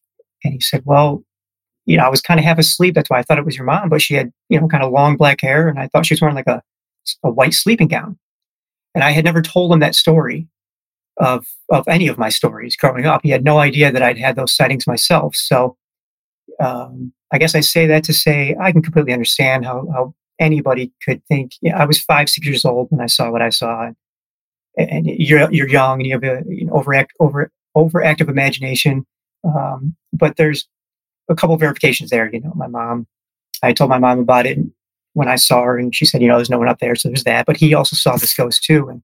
And 0.45 0.53
he 0.53 0.61
said, 0.61 0.83
Well, 0.85 1.25
you 1.87 1.97
know, 1.97 2.05
I 2.05 2.09
was 2.09 2.21
kind 2.21 2.39
of 2.41 2.45
half 2.45 2.59
asleep. 2.59 2.95
That's 2.95 3.09
why 3.09 3.19
I 3.19 3.23
thought 3.23 3.39
it 3.39 3.45
was 3.45 3.57
your 3.57 3.65
mom, 3.65 3.89
but 3.89 4.03
she 4.03 4.15
had, 4.15 4.33
you 4.49 4.61
know, 4.61 4.69
kind 4.69 4.83
of 4.83 4.93
long 4.93 5.17
black 5.17 5.41
hair. 5.41 5.69
And 5.69 5.79
I 5.79 5.87
thought 5.87 6.07
she 6.07 6.15
was 6.15 6.21
wearing 6.21 6.37
like 6.37 6.49
a, 6.49 6.61
a 7.23 7.31
white 7.31 7.55
sleeping 7.55 7.89
gown. 7.89 8.19
And 8.95 9.05
I 9.05 9.13
had 9.13 9.25
never 9.25 9.41
told 9.41 9.73
him 9.73 9.81
that 9.81 9.95
story 9.95 10.49
of, 11.19 11.47
of 11.71 11.87
any 11.87 12.09
of 12.09 12.19
my 12.19 12.29
stories 12.29 12.77
growing 12.77 13.07
up. 13.07 13.21
He 13.23 13.31
had 13.31 13.45
no 13.45 13.59
idea 13.59 13.93
that 13.93 14.03
I'd 14.03 14.19
had 14.19 14.37
those 14.37 14.55
sightings 14.55 14.87
myself. 14.87 15.37
So 15.37 15.77
um, 16.61 17.13
I 17.33 17.39
guess 17.39 17.55
I 17.55 17.61
say 17.61 17.87
that 17.87 18.05
to 18.05 18.13
say 18.13 18.57
I 18.61 18.73
can 18.73 18.83
completely 18.83 19.13
understand 19.13 19.65
how, 19.65 19.87
how 19.93 20.15
anybody 20.41 20.93
could 21.05 21.23
think. 21.27 21.53
You 21.61 21.71
know, 21.71 21.77
I 21.77 21.85
was 21.85 22.01
five, 22.01 22.29
six 22.29 22.47
years 22.47 22.65
old 22.65 22.89
when 22.91 23.01
I 23.01 23.07
saw 23.07 23.31
what 23.31 23.43
I 23.43 23.51
saw. 23.51 23.87
And, 23.87 23.97
and 24.77 25.07
you're, 25.07 25.51
you're 25.53 25.69
young 25.69 26.01
and 26.01 26.07
you 26.07 26.13
have 26.13 26.25
a 26.25 26.43
you 26.49 26.67
know, 26.67 26.75
overact, 26.75 27.13
over, 27.21 27.51
overactive 27.77 28.29
imagination. 28.29 29.07
Um, 29.45 29.97
but 30.13 30.37
there's 30.37 30.67
a 31.29 31.35
couple 31.35 31.57
verifications 31.57 32.11
there. 32.11 32.31
You 32.33 32.41
know, 32.41 32.53
my 32.55 32.67
mom, 32.67 33.07
I 33.63 33.73
told 33.73 33.91
my 33.91 33.99
mom 33.99 34.19
about 34.19 34.47
it 34.47 34.59
when 35.15 35.29
I 35.29 35.37
saw 35.37 35.63
her, 35.63 35.79
and 35.79 35.95
she 35.95 36.05
said, 36.05 36.21
you 36.21 36.29
know, 36.29 36.37
there's 36.37 36.51
no 36.51 36.59
one 36.59 36.69
up 36.69 36.79
there, 36.79 36.95
so 36.95 37.09
there's 37.09 37.25
that. 37.25 37.47
But 37.47 37.57
he 37.57 37.75
also 37.75 37.97
saw 37.97 38.17
this 38.17 38.35
ghost 38.35 38.63
too, 38.63 38.89
and 38.89 39.03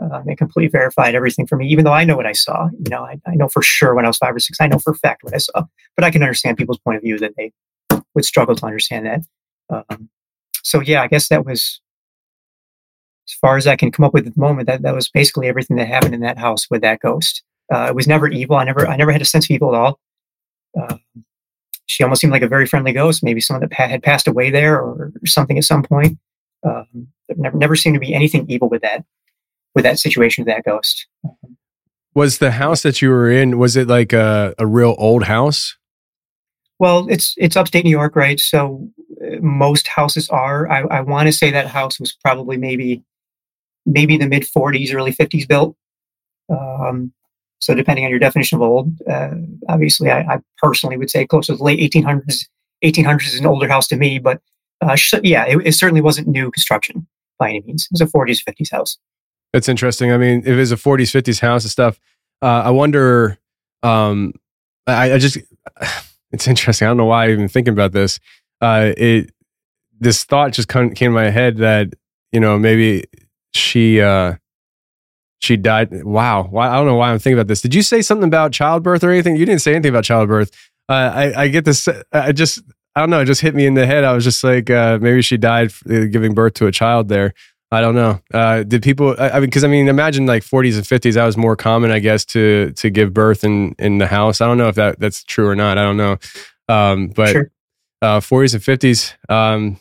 uh, 0.00 0.22
it 0.26 0.38
completely 0.38 0.68
verified 0.68 1.14
everything 1.14 1.46
for 1.46 1.56
me. 1.56 1.68
Even 1.68 1.84
though 1.84 1.92
I 1.92 2.04
know 2.04 2.16
what 2.16 2.26
I 2.26 2.32
saw, 2.32 2.68
you 2.72 2.90
know, 2.90 3.04
I, 3.04 3.20
I 3.26 3.34
know 3.36 3.48
for 3.48 3.62
sure 3.62 3.94
when 3.94 4.04
I 4.04 4.08
was 4.08 4.18
five 4.18 4.34
or 4.34 4.40
six, 4.40 4.58
I 4.60 4.66
know 4.66 4.78
for 4.78 4.90
a 4.92 4.96
fact 4.96 5.22
what 5.22 5.34
I 5.34 5.38
saw. 5.38 5.64
But 5.94 6.04
I 6.04 6.10
can 6.10 6.22
understand 6.22 6.56
people's 6.56 6.78
point 6.78 6.96
of 6.96 7.02
view 7.02 7.18
that 7.18 7.34
they 7.36 7.52
would 8.14 8.24
struggle 8.24 8.56
to 8.56 8.66
understand 8.66 9.06
that. 9.06 9.22
Um, 9.70 10.08
so 10.62 10.80
yeah, 10.80 11.02
I 11.02 11.06
guess 11.06 11.28
that 11.28 11.46
was 11.46 11.80
as 13.28 13.34
far 13.34 13.56
as 13.56 13.66
I 13.66 13.76
can 13.76 13.90
come 13.90 14.04
up 14.04 14.14
with 14.14 14.26
at 14.26 14.34
the 14.34 14.40
moment. 14.40 14.66
That 14.66 14.82
that 14.82 14.94
was 14.94 15.08
basically 15.08 15.48
everything 15.48 15.76
that 15.76 15.88
happened 15.88 16.14
in 16.14 16.20
that 16.20 16.38
house 16.38 16.70
with 16.70 16.82
that 16.82 17.00
ghost. 17.00 17.42
Uh, 17.72 17.86
it 17.88 17.94
was 17.94 18.06
never 18.06 18.28
evil. 18.28 18.56
I 18.56 18.64
never 18.64 18.86
I 18.86 18.96
never 18.96 19.12
had 19.12 19.22
a 19.22 19.26
sense 19.26 19.46
of 19.46 19.50
evil 19.50 19.74
at 19.74 19.80
all. 19.80 20.00
Uh, 20.78 20.96
she 21.86 22.02
almost 22.02 22.20
seemed 22.20 22.32
like 22.32 22.42
a 22.42 22.48
very 22.48 22.66
friendly 22.66 22.92
ghost, 22.92 23.22
maybe 23.22 23.40
someone 23.40 23.66
that 23.66 23.72
had 23.72 24.02
passed 24.02 24.28
away 24.28 24.50
there 24.50 24.78
or, 24.78 25.12
something 25.24 25.56
at 25.56 25.64
some 25.64 25.82
point. 25.82 26.18
Um, 26.66 27.08
never, 27.36 27.56
never 27.56 27.76
seemed 27.76 27.94
to 27.94 28.00
be 28.00 28.12
anything 28.12 28.44
evil 28.48 28.68
with 28.68 28.82
that, 28.82 29.04
with 29.74 29.84
that 29.84 29.98
situation 29.98 30.42
of 30.42 30.46
that 30.48 30.64
ghost. 30.64 31.06
Was 32.14 32.38
the 32.38 32.50
house 32.50 32.82
that 32.82 33.00
you 33.00 33.10
were 33.10 33.30
in? 33.30 33.58
Was 33.58 33.76
it 33.76 33.86
like 33.86 34.12
a, 34.12 34.54
a 34.58 34.66
real 34.66 34.94
old 34.98 35.24
house? 35.24 35.76
Well, 36.78 37.06
it's 37.08 37.34
it's 37.38 37.56
upstate 37.56 37.84
New 37.84 37.90
York, 37.90 38.16
right? 38.16 38.38
So 38.38 38.90
uh, 39.22 39.36
most 39.40 39.86
houses 39.88 40.28
are. 40.28 40.68
I, 40.70 40.80
I 40.82 41.00
want 41.00 41.26
to 41.26 41.32
say 41.32 41.50
that 41.50 41.68
house 41.68 41.98
was 41.98 42.12
probably 42.12 42.56
maybe 42.56 43.02
maybe 43.86 44.16
the 44.16 44.28
mid 44.28 44.42
40s, 44.42 44.92
early 44.94 45.12
50s 45.12 45.48
built. 45.48 45.76
Um, 46.50 47.12
so 47.58 47.74
depending 47.74 48.04
on 48.04 48.10
your 48.10 48.18
definition 48.18 48.56
of 48.56 48.62
old, 48.62 48.92
uh, 49.08 49.30
obviously, 49.68 50.10
I, 50.10 50.20
I, 50.20 50.38
personally 50.58 50.96
would 50.96 51.10
say 51.10 51.26
close 51.26 51.46
to 51.46 51.56
the 51.56 51.62
late 51.62 51.80
1800s. 51.80 52.44
1800s 52.84 53.26
is 53.26 53.40
an 53.40 53.46
older 53.46 53.68
house 53.68 53.88
to 53.88 53.96
me, 53.96 54.18
but 54.18 54.40
uh, 54.82 54.96
yeah, 55.22 55.46
it, 55.46 55.66
it, 55.66 55.72
certainly 55.72 56.02
wasn't 56.02 56.28
new 56.28 56.50
construction 56.50 57.06
by 57.38 57.48
any 57.48 57.62
means. 57.62 57.84
It 57.86 57.92
was 57.92 58.00
a 58.02 58.06
40s, 58.06 58.40
50s 58.46 58.70
house. 58.70 58.98
That's 59.52 59.68
interesting. 59.68 60.12
I 60.12 60.18
mean, 60.18 60.40
if 60.40 60.48
it 60.48 60.56
was 60.56 60.72
a 60.72 60.76
40s, 60.76 61.10
50s 61.10 61.40
house 61.40 61.64
and 61.64 61.70
stuff, 61.70 61.98
uh, 62.42 62.62
I 62.64 62.70
wonder. 62.70 63.38
Um, 63.82 64.34
I, 64.86 65.14
I, 65.14 65.18
just, 65.18 65.38
it's 66.32 66.46
interesting. 66.46 66.86
I 66.86 66.90
don't 66.90 66.98
know 66.98 67.06
why 67.06 67.24
I'm 67.24 67.30
even 67.30 67.48
thinking 67.48 67.72
about 67.72 67.92
this. 67.92 68.20
Uh, 68.60 68.92
it 68.96 69.30
this 69.98 70.24
thought 70.24 70.52
just 70.52 70.68
came 70.68 70.92
to 70.94 71.10
my 71.10 71.30
head 71.30 71.56
that 71.58 71.94
you 72.32 72.40
know 72.40 72.58
maybe 72.58 73.04
she 73.56 74.00
uh 74.00 74.34
she 75.38 75.56
died. 75.56 76.04
Wow. 76.04 76.48
Why, 76.50 76.68
I 76.68 76.76
don't 76.76 76.86
know 76.86 76.94
why 76.94 77.10
I'm 77.10 77.18
thinking 77.18 77.38
about 77.38 77.48
this. 77.48 77.60
Did 77.60 77.74
you 77.74 77.82
say 77.82 78.02
something 78.02 78.26
about 78.26 78.52
childbirth 78.52 79.04
or 79.04 79.10
anything? 79.10 79.36
You 79.36 79.46
didn't 79.46 79.60
say 79.60 79.74
anything 79.74 79.90
about 79.90 80.04
childbirth. 80.04 80.50
Uh, 80.88 80.92
I, 80.92 81.42
I 81.42 81.48
get 81.48 81.64
this. 81.64 81.88
I 82.12 82.32
just, 82.32 82.62
I 82.94 83.00
don't 83.00 83.10
know. 83.10 83.20
It 83.20 83.26
just 83.26 83.42
hit 83.42 83.54
me 83.54 83.66
in 83.66 83.74
the 83.74 83.86
head. 83.86 84.04
I 84.04 84.12
was 84.12 84.24
just 84.24 84.42
like, 84.42 84.70
uh, 84.70 84.98
maybe 85.00 85.20
she 85.22 85.36
died 85.36 85.72
uh, 85.90 86.06
giving 86.06 86.32
birth 86.34 86.54
to 86.54 86.66
a 86.66 86.72
child 86.72 87.08
there. 87.08 87.34
I 87.70 87.80
don't 87.80 87.96
know. 87.96 88.20
Uh, 88.32 88.62
did 88.62 88.82
people? 88.82 89.16
I, 89.18 89.30
I 89.30 89.34
mean, 89.34 89.50
because 89.50 89.64
I 89.64 89.68
mean, 89.68 89.88
imagine 89.88 90.24
like 90.24 90.44
40s 90.44 90.76
and 90.76 90.84
50s. 90.84 91.14
That 91.14 91.26
was 91.26 91.36
more 91.36 91.56
common, 91.56 91.90
I 91.90 91.98
guess, 91.98 92.24
to 92.26 92.72
to 92.72 92.90
give 92.90 93.12
birth 93.12 93.42
in 93.42 93.74
in 93.78 93.98
the 93.98 94.06
house. 94.06 94.40
I 94.40 94.46
don't 94.46 94.56
know 94.56 94.68
if 94.68 94.76
that 94.76 95.00
that's 95.00 95.24
true 95.24 95.48
or 95.48 95.56
not. 95.56 95.76
I 95.76 95.82
don't 95.82 95.96
know. 95.96 96.16
Um, 96.68 97.08
but 97.08 97.32
sure. 97.32 97.50
uh, 98.02 98.20
40s 98.20 98.54
and 98.54 98.62
50s. 98.62 99.32
Um, 99.32 99.78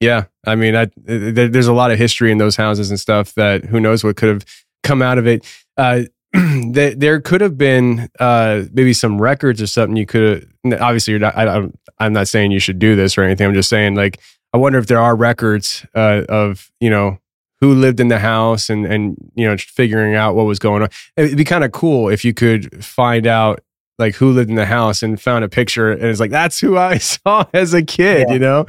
yeah, 0.00 0.24
I 0.46 0.54
mean, 0.54 0.76
I, 0.76 0.88
there, 0.96 1.48
there's 1.48 1.66
a 1.66 1.72
lot 1.72 1.90
of 1.90 1.98
history 1.98 2.30
in 2.30 2.38
those 2.38 2.56
houses 2.56 2.90
and 2.90 3.00
stuff 3.00 3.34
that 3.34 3.64
who 3.64 3.80
knows 3.80 4.04
what 4.04 4.16
could 4.16 4.28
have 4.28 4.44
come 4.82 5.02
out 5.02 5.18
of 5.18 5.26
it. 5.26 5.44
Uh, 5.76 6.02
there, 6.32 6.94
there 6.94 7.20
could 7.20 7.40
have 7.40 7.56
been 7.56 8.08
uh, 8.18 8.64
maybe 8.72 8.92
some 8.92 9.20
records 9.20 9.62
or 9.62 9.66
something 9.66 9.96
you 9.96 10.06
could 10.06 10.48
have. 10.64 10.80
Obviously, 10.80 11.12
you're 11.12 11.20
not. 11.20 11.36
I, 11.36 11.68
I'm 11.98 12.12
not 12.12 12.28
saying 12.28 12.50
you 12.50 12.60
should 12.60 12.78
do 12.78 12.94
this 12.94 13.16
or 13.16 13.22
anything. 13.22 13.46
I'm 13.46 13.54
just 13.54 13.70
saying, 13.70 13.94
like, 13.94 14.20
I 14.52 14.58
wonder 14.58 14.78
if 14.78 14.86
there 14.86 15.00
are 15.00 15.16
records 15.16 15.86
uh, 15.94 16.22
of 16.28 16.70
you 16.80 16.90
know 16.90 17.18
who 17.60 17.74
lived 17.74 18.00
in 18.00 18.08
the 18.08 18.18
house 18.18 18.68
and 18.68 18.84
and 18.84 19.16
you 19.34 19.46
know 19.46 19.56
figuring 19.56 20.14
out 20.14 20.34
what 20.34 20.44
was 20.44 20.58
going 20.58 20.82
on. 20.82 20.88
It'd 21.16 21.36
be 21.36 21.44
kind 21.44 21.64
of 21.64 21.72
cool 21.72 22.08
if 22.08 22.24
you 22.24 22.34
could 22.34 22.84
find 22.84 23.26
out 23.26 23.60
like 23.98 24.14
who 24.16 24.30
lived 24.32 24.50
in 24.50 24.56
the 24.56 24.66
house 24.66 25.02
and 25.02 25.20
found 25.20 25.42
a 25.44 25.48
picture 25.48 25.90
and 25.90 26.04
it's 26.04 26.20
like 26.20 26.30
that's 26.30 26.60
who 26.60 26.76
I 26.76 26.98
saw 26.98 27.46
as 27.54 27.72
a 27.72 27.82
kid. 27.82 28.26
Yeah. 28.28 28.34
You 28.34 28.40
know. 28.40 28.66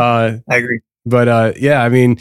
Uh, 0.00 0.38
I 0.48 0.56
agree. 0.56 0.80
But 1.06 1.28
uh, 1.28 1.52
yeah, 1.56 1.82
I 1.82 1.88
mean, 1.88 2.18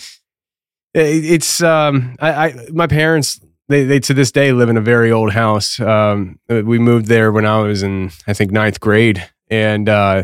it's 0.94 1.62
um, 1.62 2.16
I, 2.20 2.48
I 2.48 2.68
my 2.72 2.88
parents 2.88 3.40
they, 3.68 3.84
they 3.84 4.00
to 4.00 4.14
this 4.14 4.32
day 4.32 4.52
live 4.52 4.70
in 4.70 4.78
a 4.78 4.82
very 4.82 5.12
old 5.12 5.32
house. 5.32 5.80
Um, 5.80 6.40
we 6.50 6.80
moved 6.80 7.06
there 7.06 7.32
when 7.32 7.46
I 7.46 7.60
was 7.60 7.84
in 7.84 8.12
I 8.28 8.34
think 8.34 8.52
ninth 8.52 8.80
grade, 8.80 9.28
and 9.50 9.88
uh, 9.88 10.24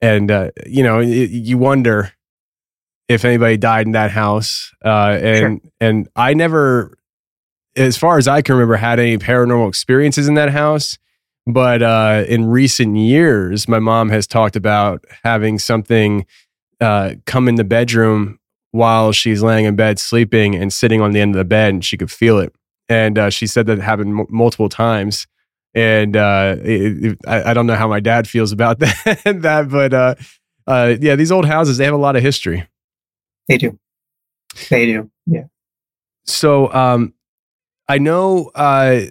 and 0.00 0.30
uh, 0.30 0.50
you 0.66 0.82
know 0.82 1.00
it, 1.00 1.30
you 1.30 1.58
wonder 1.58 2.12
if 3.08 3.24
anybody 3.24 3.56
died 3.56 3.86
in 3.86 3.92
that 3.92 4.10
house. 4.10 4.72
Uh, 4.84 5.18
and 5.22 5.60
sure. 5.62 5.70
and 5.80 6.08
I 6.16 6.34
never, 6.34 6.98
as 7.76 7.96
far 7.96 8.18
as 8.18 8.26
I 8.26 8.42
can 8.42 8.56
remember, 8.56 8.76
had 8.76 8.98
any 8.98 9.16
paranormal 9.18 9.68
experiences 9.68 10.28
in 10.28 10.34
that 10.34 10.50
house. 10.50 10.98
But 11.48 11.80
uh, 11.80 12.24
in 12.26 12.46
recent 12.46 12.96
years, 12.96 13.68
my 13.68 13.78
mom 13.78 14.08
has 14.08 14.26
talked 14.26 14.56
about 14.56 15.04
having 15.22 15.60
something 15.60 16.26
uh, 16.80 17.14
come 17.26 17.48
in 17.48 17.54
the 17.56 17.64
bedroom 17.64 18.38
while 18.72 19.12
she's 19.12 19.42
laying 19.42 19.64
in 19.64 19.76
bed 19.76 19.98
sleeping 19.98 20.54
and 20.54 20.72
sitting 20.72 21.00
on 21.00 21.12
the 21.12 21.20
end 21.20 21.34
of 21.34 21.38
the 21.38 21.44
bed 21.44 21.72
and 21.74 21.84
she 21.84 21.96
could 21.96 22.10
feel 22.10 22.38
it. 22.38 22.52
And 22.88 23.18
uh, 23.18 23.30
she 23.30 23.46
said 23.46 23.66
that 23.66 23.78
happened 23.78 24.18
m- 24.18 24.26
multiple 24.28 24.68
times. 24.68 25.26
and 25.74 26.16
uh, 26.16 26.56
it, 26.62 27.04
it, 27.04 27.18
I, 27.26 27.50
I 27.50 27.54
don't 27.54 27.66
know 27.66 27.74
how 27.74 27.88
my 27.88 28.00
dad 28.00 28.26
feels 28.28 28.52
about 28.52 28.78
that. 28.80 29.20
that, 29.42 29.68
but 29.70 29.92
uh, 29.94 30.14
uh, 30.66 30.94
yeah, 31.00 31.16
these 31.16 31.30
old 31.32 31.46
houses 31.46 31.76
they 31.78 31.84
have 31.84 31.94
a 31.94 31.98
lot 31.98 32.16
of 32.16 32.22
history. 32.22 32.66
They 33.48 33.58
do. 33.58 33.78
They 34.70 34.86
do. 34.86 35.10
Yeah. 35.26 35.44
So 36.24 36.72
um, 36.72 37.14
I 37.88 37.98
know 37.98 38.50
uh, 38.54 39.02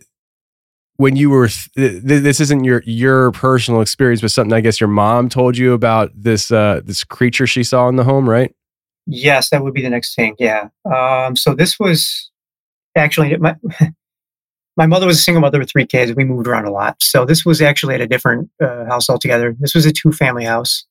when 0.98 1.16
you 1.16 1.30
were 1.30 1.48
th- 1.48 1.74
th- 1.75 2.24
this 2.24 2.40
isn't 2.40 2.64
your 2.64 2.82
your 2.86 3.32
personal 3.32 3.82
experience, 3.82 4.22
but 4.22 4.32
something 4.32 4.54
I 4.54 4.62
guess 4.62 4.80
your 4.80 4.88
mom 4.88 5.30
told 5.30 5.58
you 5.58 5.74
about 5.74 6.12
this 6.16 6.52
uh, 6.52 6.82
this 6.84 7.04
creature 7.04 7.48
she 7.48 7.64
saw 7.64 7.88
in 7.90 7.96
the 7.96 8.04
home, 8.04 8.30
right? 8.30 8.54
Yes, 9.08 9.50
that 9.50 9.64
would 9.64 9.74
be 9.74 9.82
the 9.82 9.90
next 9.90 10.16
thing. 10.16 10.36
Yeah. 10.40 10.70
Um, 10.86 11.36
so 11.36 11.54
this 11.54 11.80
was 11.80 12.32
actually 12.96 13.36
my 13.38 13.56
my 14.78 14.86
mother 14.86 15.08
was 15.08 15.20
a 15.20 15.22
single 15.22 15.42
mother 15.42 15.60
with 15.60 15.70
three 15.70 15.86
kids. 15.86 16.14
We 16.16 16.24
moved 16.24 16.48
around 16.48 16.66
a 16.66 16.72
lot, 16.72 17.02
so 17.02 17.25
this 17.25 17.46
was 17.46 17.62
actually 17.62 17.96
at 17.96 18.02
a 18.02 18.08
different 18.08 18.50
uh, 18.62 18.86
house 18.86 19.10
altogether. 19.10 19.56
This 19.60 19.75
was 19.75 19.86
a 19.86 19.92
two 19.92 20.12
family 20.12 20.46
house, 20.46 20.86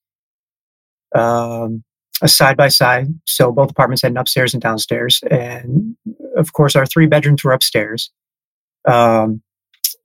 um, 1.15 1.83
a 2.21 2.29
side 2.29 2.57
by 2.57 2.69
side. 2.69 3.07
So 3.27 3.53
both 3.53 3.71
apartments 3.71 4.03
had 4.03 4.13
an 4.13 4.19
upstairs 4.19 4.53
and 4.53 4.63
downstairs, 4.63 5.23
and 5.31 5.97
of 6.37 6.53
course 6.53 6.77
our 6.77 6.85
three 6.85 7.07
bedrooms 7.07 7.43
were 7.43 7.53
upstairs. 7.53 8.11
Um, 8.87 9.43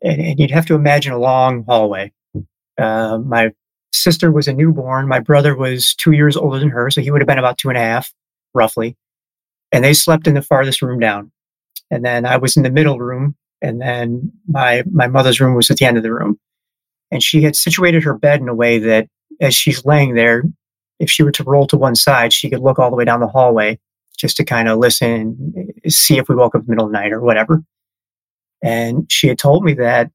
and, 0.01 0.21
and 0.21 0.39
you'd 0.39 0.51
have 0.51 0.65
to 0.67 0.75
imagine 0.75 1.13
a 1.13 1.19
long 1.19 1.63
hallway. 1.67 2.11
Uh, 2.77 3.19
my 3.19 3.51
sister 3.91 4.31
was 4.31 4.47
a 4.47 4.53
newborn. 4.53 5.07
My 5.07 5.19
brother 5.19 5.55
was 5.55 5.93
two 5.95 6.11
years 6.11 6.37
older 6.37 6.59
than 6.59 6.69
her, 6.69 6.89
so 6.89 7.01
he 7.01 7.11
would 7.11 7.21
have 7.21 7.27
been 7.27 7.39
about 7.39 7.57
two 7.57 7.69
and 7.69 7.77
a 7.77 7.81
half, 7.81 8.13
roughly. 8.53 8.95
And 9.71 9.83
they 9.83 9.93
slept 9.93 10.27
in 10.27 10.33
the 10.33 10.41
farthest 10.41 10.81
room 10.81 10.99
down. 10.99 11.31
And 11.91 12.05
then 12.05 12.25
I 12.25 12.37
was 12.37 12.55
in 12.55 12.63
the 12.63 12.71
middle 12.71 12.99
room, 12.99 13.35
and 13.61 13.81
then 13.81 14.31
my 14.47 14.83
my 14.91 15.07
mother's 15.07 15.39
room 15.39 15.55
was 15.55 15.69
at 15.69 15.77
the 15.77 15.85
end 15.85 15.97
of 15.97 16.03
the 16.03 16.13
room. 16.13 16.39
And 17.11 17.23
she 17.23 17.41
had 17.41 17.55
situated 17.55 18.03
her 18.03 18.17
bed 18.17 18.39
in 18.39 18.47
a 18.47 18.53
way 18.53 18.77
that, 18.79 19.07
as 19.41 19.55
she's 19.55 19.85
laying 19.85 20.13
there, 20.13 20.43
if 20.99 21.09
she 21.09 21.23
were 21.23 21.31
to 21.31 21.43
roll 21.43 21.65
to 21.67 21.77
one 21.77 21.95
side, 21.95 22.31
she 22.31 22.49
could 22.49 22.59
look 22.59 22.77
all 22.77 22.91
the 22.91 22.95
way 22.95 23.05
down 23.05 23.19
the 23.19 23.27
hallway 23.27 23.79
just 24.17 24.37
to 24.37 24.45
kind 24.45 24.67
of 24.67 24.77
listen, 24.77 25.73
see 25.87 26.17
if 26.17 26.27
we 26.29 26.35
woke 26.35 26.53
up 26.53 26.61
in 26.61 26.65
the 26.65 26.71
middle 26.71 26.85
of 26.85 26.91
the 26.91 26.97
night 26.97 27.11
or 27.11 27.21
whatever. 27.21 27.63
And 28.61 29.11
she 29.11 29.27
had 29.27 29.39
told 29.39 29.63
me 29.63 29.73
that 29.75 30.11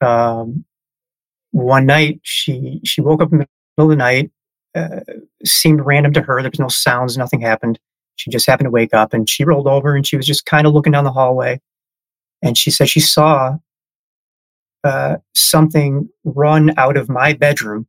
um, 0.00 0.64
one 1.52 1.86
night 1.86 2.20
she 2.22 2.80
she 2.84 3.00
woke 3.00 3.22
up 3.22 3.32
in 3.32 3.38
the 3.38 3.48
middle 3.76 3.90
of 3.90 3.96
the 3.96 3.96
night, 3.96 4.30
uh, 4.74 5.00
seemed 5.44 5.84
random 5.84 6.12
to 6.12 6.22
her. 6.22 6.42
There 6.42 6.50
was 6.50 6.60
no 6.60 6.68
sounds, 6.68 7.16
nothing 7.16 7.40
happened. 7.40 7.78
She 8.16 8.30
just 8.30 8.46
happened 8.46 8.66
to 8.66 8.70
wake 8.70 8.92
up 8.92 9.14
and 9.14 9.28
she 9.28 9.44
rolled 9.44 9.66
over 9.66 9.96
and 9.96 10.06
she 10.06 10.16
was 10.16 10.26
just 10.26 10.44
kind 10.46 10.66
of 10.66 10.74
looking 10.74 10.92
down 10.92 11.04
the 11.04 11.12
hallway. 11.12 11.60
And 12.42 12.56
she 12.56 12.70
said 12.70 12.88
she 12.88 13.00
saw 13.00 13.56
uh, 14.84 15.16
something 15.34 16.08
run 16.24 16.72
out 16.78 16.96
of 16.96 17.08
my 17.08 17.32
bedroom 17.32 17.86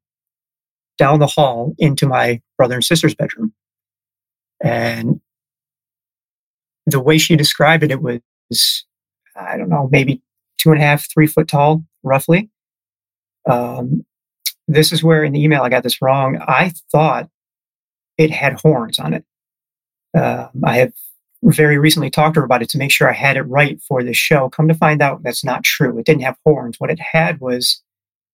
down 0.98 1.20
the 1.20 1.28
hall 1.28 1.74
into 1.78 2.08
my 2.08 2.42
brother 2.58 2.76
and 2.76 2.84
sister's 2.84 3.16
bedroom. 3.16 3.54
And 4.64 5.20
the 6.86 7.00
way 7.00 7.18
she 7.18 7.36
described 7.36 7.84
it, 7.84 7.92
it 7.92 8.02
was, 8.02 8.86
I 9.36 9.58
don't 9.58 9.70
know, 9.70 9.90
maybe 9.92 10.22
two 10.58 10.72
and 10.72 10.82
a 10.82 10.86
half, 10.86 11.08
three 11.12 11.28
foot 11.28 11.48
tall, 11.48 11.84
roughly. 12.04 12.50
Um, 13.50 14.06
this 14.68 14.92
is 14.92 15.04
where 15.04 15.24
in 15.24 15.34
the 15.34 15.44
email 15.44 15.64
I 15.64 15.70
got 15.70 15.84
this 15.84 16.02
wrong. 16.02 16.38
I 16.48 16.74
thought 16.92 17.30
it 18.18 18.32
had 18.32 18.60
horns 18.62 19.00
on 19.00 19.14
it. 19.14 19.26
Um, 20.18 20.50
I 20.64 20.78
have 20.78 20.94
very 21.44 21.78
recently 21.78 22.10
talked 22.10 22.36
to 22.36 22.42
her 22.42 22.46
about 22.46 22.62
it 22.62 22.70
to 22.70 22.78
make 22.78 22.92
sure 22.92 23.10
I 23.10 23.14
had 23.14 23.38
it 23.38 23.44
right 23.44 23.82
for 23.82 24.04
this 24.04 24.18
show. 24.18 24.50
Come 24.50 24.68
to 24.68 24.74
find 24.74 25.02
out, 25.02 25.24
that's 25.24 25.44
not 25.44 25.64
true. 25.64 25.98
It 25.98 26.06
didn't 26.06 26.22
have 26.22 26.38
horns. 26.46 26.80
What 26.80 26.92
it 26.92 27.00
had 27.00 27.40
was 27.40 27.82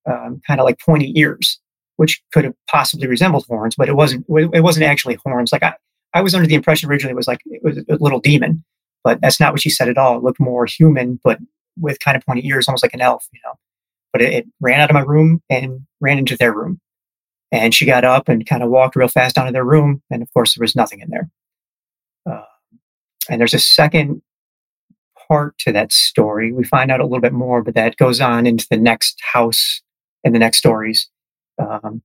um, 0.05 0.41
kind 0.45 0.59
of 0.59 0.65
like 0.65 0.79
pointy 0.79 1.17
ears, 1.17 1.59
which 1.95 2.21
could 2.33 2.43
have 2.43 2.53
possibly 2.69 3.07
resembled 3.07 3.45
horns, 3.47 3.75
but 3.75 3.89
it 3.89 3.95
wasn't. 3.95 4.25
It 4.29 4.63
wasn't 4.63 4.85
actually 4.85 5.17
horns. 5.25 5.51
Like 5.51 5.63
I, 5.63 5.73
I 6.13 6.21
was 6.21 6.35
under 6.35 6.47
the 6.47 6.55
impression 6.55 6.89
originally 6.89 7.11
it 7.11 7.15
was 7.15 7.27
like 7.27 7.41
it 7.45 7.63
was 7.63 7.77
a 7.77 8.03
little 8.03 8.19
demon, 8.19 8.63
but 9.07 9.21
that's 9.21 9.39
not 9.39 9.53
what 9.53 9.61
she 9.61 9.69
said 9.69 9.87
at 9.87 9.97
all. 9.97 10.17
It 10.17 10.23
looked 10.23 10.41
more 10.41 10.65
human, 10.65 11.17
but 11.23 11.39
with 11.79 12.01
kind 12.01 12.17
of 12.17 12.25
pointy 12.25 12.45
ears, 12.45 12.67
almost 12.67 12.83
like 12.83 12.93
an 12.93 12.99
elf, 12.99 13.25
you 13.33 13.39
know. 13.45 13.53
But 14.11 14.21
it, 14.21 14.33
it 14.33 14.47
ran 14.59 14.81
out 14.81 14.89
of 14.89 14.95
my 14.95 14.99
room 14.99 15.41
and 15.49 15.79
ran 16.01 16.17
into 16.17 16.35
their 16.35 16.53
room. 16.53 16.81
And 17.53 17.73
she 17.73 17.85
got 17.85 18.03
up 18.03 18.27
and 18.27 18.45
kind 18.45 18.63
of 18.63 18.69
walked 18.69 18.97
real 18.97 19.07
fast 19.07 19.37
down 19.37 19.45
to 19.45 19.53
their 19.53 19.63
room. 19.63 20.03
And 20.11 20.21
of 20.21 20.27
course, 20.33 20.55
there 20.55 20.61
was 20.61 20.75
nothing 20.75 20.99
in 20.99 21.09
there. 21.09 21.29
Uh, 22.29 22.43
and 23.29 23.39
there's 23.39 23.53
a 23.53 23.59
second 23.59 24.21
part 25.29 25.57
to 25.59 25.71
that 25.71 25.93
story. 25.93 26.51
We 26.51 26.65
find 26.65 26.91
out 26.91 26.99
a 26.99 27.05
little 27.05 27.21
bit 27.21 27.31
more, 27.31 27.63
but 27.63 27.75
that 27.75 27.95
goes 27.95 28.19
on 28.19 28.45
into 28.45 28.67
the 28.69 28.75
next 28.75 29.21
house 29.21 29.81
and 30.25 30.35
the 30.35 30.39
next 30.39 30.57
stories. 30.57 31.09
Um, 31.57 32.01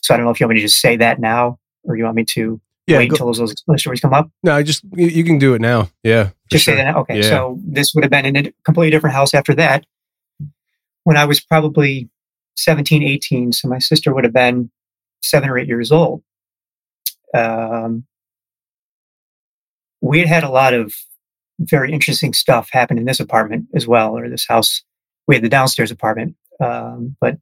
so 0.00 0.14
I 0.14 0.16
don't 0.16 0.24
know 0.24 0.32
if 0.32 0.40
you 0.40 0.46
want 0.46 0.54
me 0.54 0.60
to 0.62 0.66
just 0.66 0.80
say 0.80 0.96
that 0.96 1.20
now 1.20 1.58
or 1.84 1.98
you 1.98 2.04
want 2.04 2.16
me 2.16 2.24
to 2.24 2.62
Yeah, 2.86 2.98
wait 2.98 3.10
go- 3.10 3.14
until 3.14 3.32
those, 3.32 3.54
those 3.66 3.80
stories 3.80 4.00
come 4.00 4.14
up. 4.14 4.30
No, 4.42 4.54
I 4.54 4.62
just 4.62 4.84
you, 4.92 5.08
you 5.08 5.24
can 5.24 5.38
do 5.38 5.54
it 5.54 5.60
now. 5.60 5.90
Yeah, 6.02 6.30
Just 6.50 6.64
sure. 6.64 6.74
say 6.76 6.82
that. 6.82 6.96
Okay. 6.96 7.16
Yeah. 7.16 7.28
So 7.28 7.58
this 7.64 7.94
would 7.94 8.04
have 8.04 8.10
been 8.10 8.24
in 8.26 8.36
a 8.36 8.52
completely 8.64 8.90
different 8.90 9.14
house 9.14 9.34
after 9.34 9.54
that. 9.54 9.84
When 11.04 11.16
I 11.16 11.24
was 11.24 11.40
probably 11.40 12.08
17, 12.56 13.02
18. 13.02 13.52
So 13.52 13.68
my 13.68 13.78
sister 13.78 14.14
would 14.14 14.24
have 14.24 14.32
been 14.32 14.70
seven 15.22 15.48
or 15.48 15.58
eight 15.58 15.68
years 15.68 15.92
old. 15.92 16.22
Um, 17.34 18.06
we 20.00 20.20
had 20.20 20.28
had 20.28 20.44
a 20.44 20.50
lot 20.50 20.74
of 20.74 20.94
very 21.60 21.92
interesting 21.92 22.32
stuff 22.32 22.68
happen 22.70 22.98
in 22.98 23.04
this 23.04 23.20
apartment 23.20 23.66
as 23.74 23.86
well, 23.86 24.16
or 24.16 24.28
this 24.28 24.46
house. 24.46 24.82
We 25.26 25.34
had 25.34 25.44
the 25.44 25.48
downstairs 25.48 25.90
apartment. 25.90 26.36
Um, 26.60 27.16
but 27.20 27.38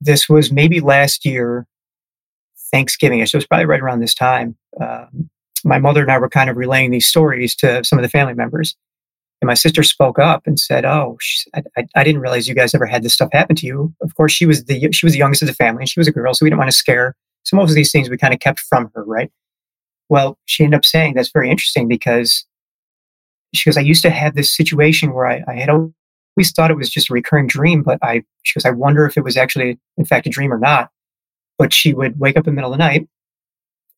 this 0.00 0.28
was 0.28 0.52
maybe 0.52 0.80
last 0.80 1.24
year, 1.24 1.66
Thanksgiving. 2.70 3.24
So 3.26 3.36
it 3.36 3.38
was 3.38 3.46
probably 3.46 3.66
right 3.66 3.80
around 3.80 4.00
this 4.00 4.14
time. 4.14 4.56
Um, 4.80 5.30
my 5.64 5.78
mother 5.78 6.02
and 6.02 6.10
I 6.10 6.18
were 6.18 6.28
kind 6.28 6.50
of 6.50 6.56
relaying 6.56 6.90
these 6.90 7.06
stories 7.06 7.54
to 7.56 7.82
some 7.84 7.98
of 7.98 8.02
the 8.02 8.08
family 8.08 8.34
members. 8.34 8.76
And 9.40 9.46
my 9.46 9.54
sister 9.54 9.82
spoke 9.82 10.18
up 10.18 10.46
and 10.46 10.58
said, 10.58 10.84
"Oh, 10.84 11.16
she, 11.20 11.48
I, 11.54 11.86
I, 11.94 12.02
didn't 12.02 12.20
realize 12.20 12.48
you 12.48 12.56
guys 12.56 12.74
ever 12.74 12.86
had 12.86 13.04
this 13.04 13.14
stuff 13.14 13.28
happen 13.32 13.54
to 13.56 13.66
you." 13.66 13.94
Of 14.02 14.16
course, 14.16 14.32
she 14.32 14.46
was 14.46 14.64
the 14.64 14.90
she 14.92 15.06
was 15.06 15.12
the 15.12 15.18
youngest 15.18 15.42
of 15.42 15.48
the 15.48 15.54
family, 15.54 15.82
and 15.82 15.88
she 15.88 16.00
was 16.00 16.08
a 16.08 16.12
girl, 16.12 16.34
so 16.34 16.44
we 16.44 16.50
didn't 16.50 16.58
want 16.58 16.70
to 16.70 16.76
scare. 16.76 17.14
So 17.44 17.56
most 17.56 17.70
of 17.70 17.76
these 17.76 17.92
things 17.92 18.10
we 18.10 18.18
kind 18.18 18.34
of 18.34 18.40
kept 18.40 18.60
from 18.60 18.90
her, 18.94 19.04
right? 19.04 19.30
Well, 20.08 20.38
she 20.46 20.64
ended 20.64 20.78
up 20.78 20.84
saying 20.84 21.14
that's 21.14 21.30
very 21.30 21.50
interesting 21.50 21.86
because 21.86 22.46
she 23.54 23.70
goes, 23.70 23.76
"I 23.76 23.82
used 23.82 24.02
to 24.02 24.10
have 24.10 24.34
this 24.34 24.54
situation 24.54 25.12
where 25.14 25.26
I, 25.26 25.44
I 25.46 25.54
had 25.54 25.68
always 25.70 26.50
thought 26.56 26.72
it 26.72 26.76
was 26.76 26.90
just 26.90 27.08
a 27.08 27.12
recurring 27.12 27.46
dream, 27.46 27.84
but 27.84 28.00
I 28.02 28.24
she 28.42 28.58
goes, 28.58 28.64
I 28.64 28.70
wonder 28.70 29.06
if 29.06 29.16
it 29.16 29.22
was 29.22 29.36
actually 29.36 29.78
in 29.96 30.04
fact 30.04 30.26
a 30.26 30.30
dream 30.30 30.52
or 30.52 30.58
not." 30.58 30.90
But 31.58 31.72
she 31.72 31.92
would 31.92 32.18
wake 32.18 32.36
up 32.36 32.46
in 32.46 32.52
the 32.52 32.56
middle 32.56 32.72
of 32.72 32.78
the 32.78 32.84
night 32.84 33.08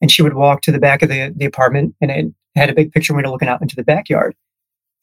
and 0.00 0.10
she 0.10 0.22
would 0.22 0.34
walk 0.34 0.62
to 0.62 0.72
the 0.72 0.78
back 0.78 1.02
of 1.02 1.08
the, 1.08 1.32
the 1.36 1.44
apartment 1.44 1.94
and 2.00 2.10
it 2.10 2.26
had 2.56 2.70
a 2.70 2.74
big 2.74 2.92
picture 2.92 3.14
window 3.14 3.30
looking 3.30 3.48
out 3.48 3.62
into 3.62 3.76
the 3.76 3.84
backyard. 3.84 4.34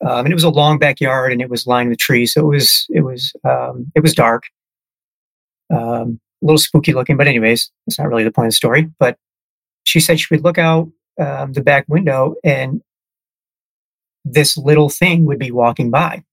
Um, 0.05 0.25
and 0.25 0.31
it 0.31 0.35
was 0.35 0.43
a 0.43 0.49
long 0.49 0.77
backyard 0.77 1.31
and 1.31 1.41
it 1.41 1.49
was 1.49 1.67
lined 1.67 1.89
with 1.89 1.99
trees. 1.99 2.33
So 2.33 2.41
it 2.41 2.55
was, 2.55 2.87
it 2.89 3.01
was, 3.01 3.33
um, 3.43 3.91
it 3.95 4.01
was 4.01 4.13
dark, 4.13 4.43
um, 5.71 6.19
a 6.41 6.45
little 6.45 6.57
spooky 6.57 6.93
looking, 6.93 7.17
but 7.17 7.27
anyways, 7.27 7.71
that's 7.85 7.97
not 7.97 8.07
really 8.07 8.23
the 8.23 8.31
point 8.31 8.47
of 8.47 8.51
the 8.51 8.55
story. 8.55 8.91
But 8.99 9.17
she 9.83 9.99
said 9.99 10.19
she 10.19 10.27
would 10.31 10.43
look 10.43 10.57
out 10.57 10.89
um, 11.19 11.53
the 11.53 11.63
back 11.63 11.85
window 11.87 12.35
and 12.43 12.81
this 14.23 14.57
little 14.57 14.89
thing 14.89 15.25
would 15.25 15.39
be 15.39 15.51
walking 15.51 15.89
by. 15.89 16.23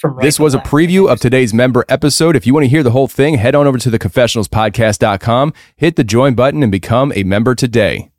From 0.00 0.14
right 0.14 0.24
This 0.24 0.40
was 0.40 0.54
a 0.54 0.60
preview 0.60 1.10
of 1.12 1.20
today's 1.20 1.52
member 1.52 1.84
episode. 1.86 2.34
If 2.34 2.46
you 2.46 2.54
want 2.54 2.64
to 2.64 2.70
hear 2.70 2.82
the 2.82 2.92
whole 2.92 3.06
thing, 3.06 3.34
head 3.34 3.54
on 3.54 3.66
over 3.66 3.76
to 3.76 3.90
theconfessionalspodcast.com, 3.90 5.52
hit 5.76 5.96
the 5.96 6.04
join 6.04 6.34
button, 6.34 6.62
and 6.62 6.72
become 6.72 7.12
a 7.14 7.22
member 7.22 7.54
today. 7.54 8.10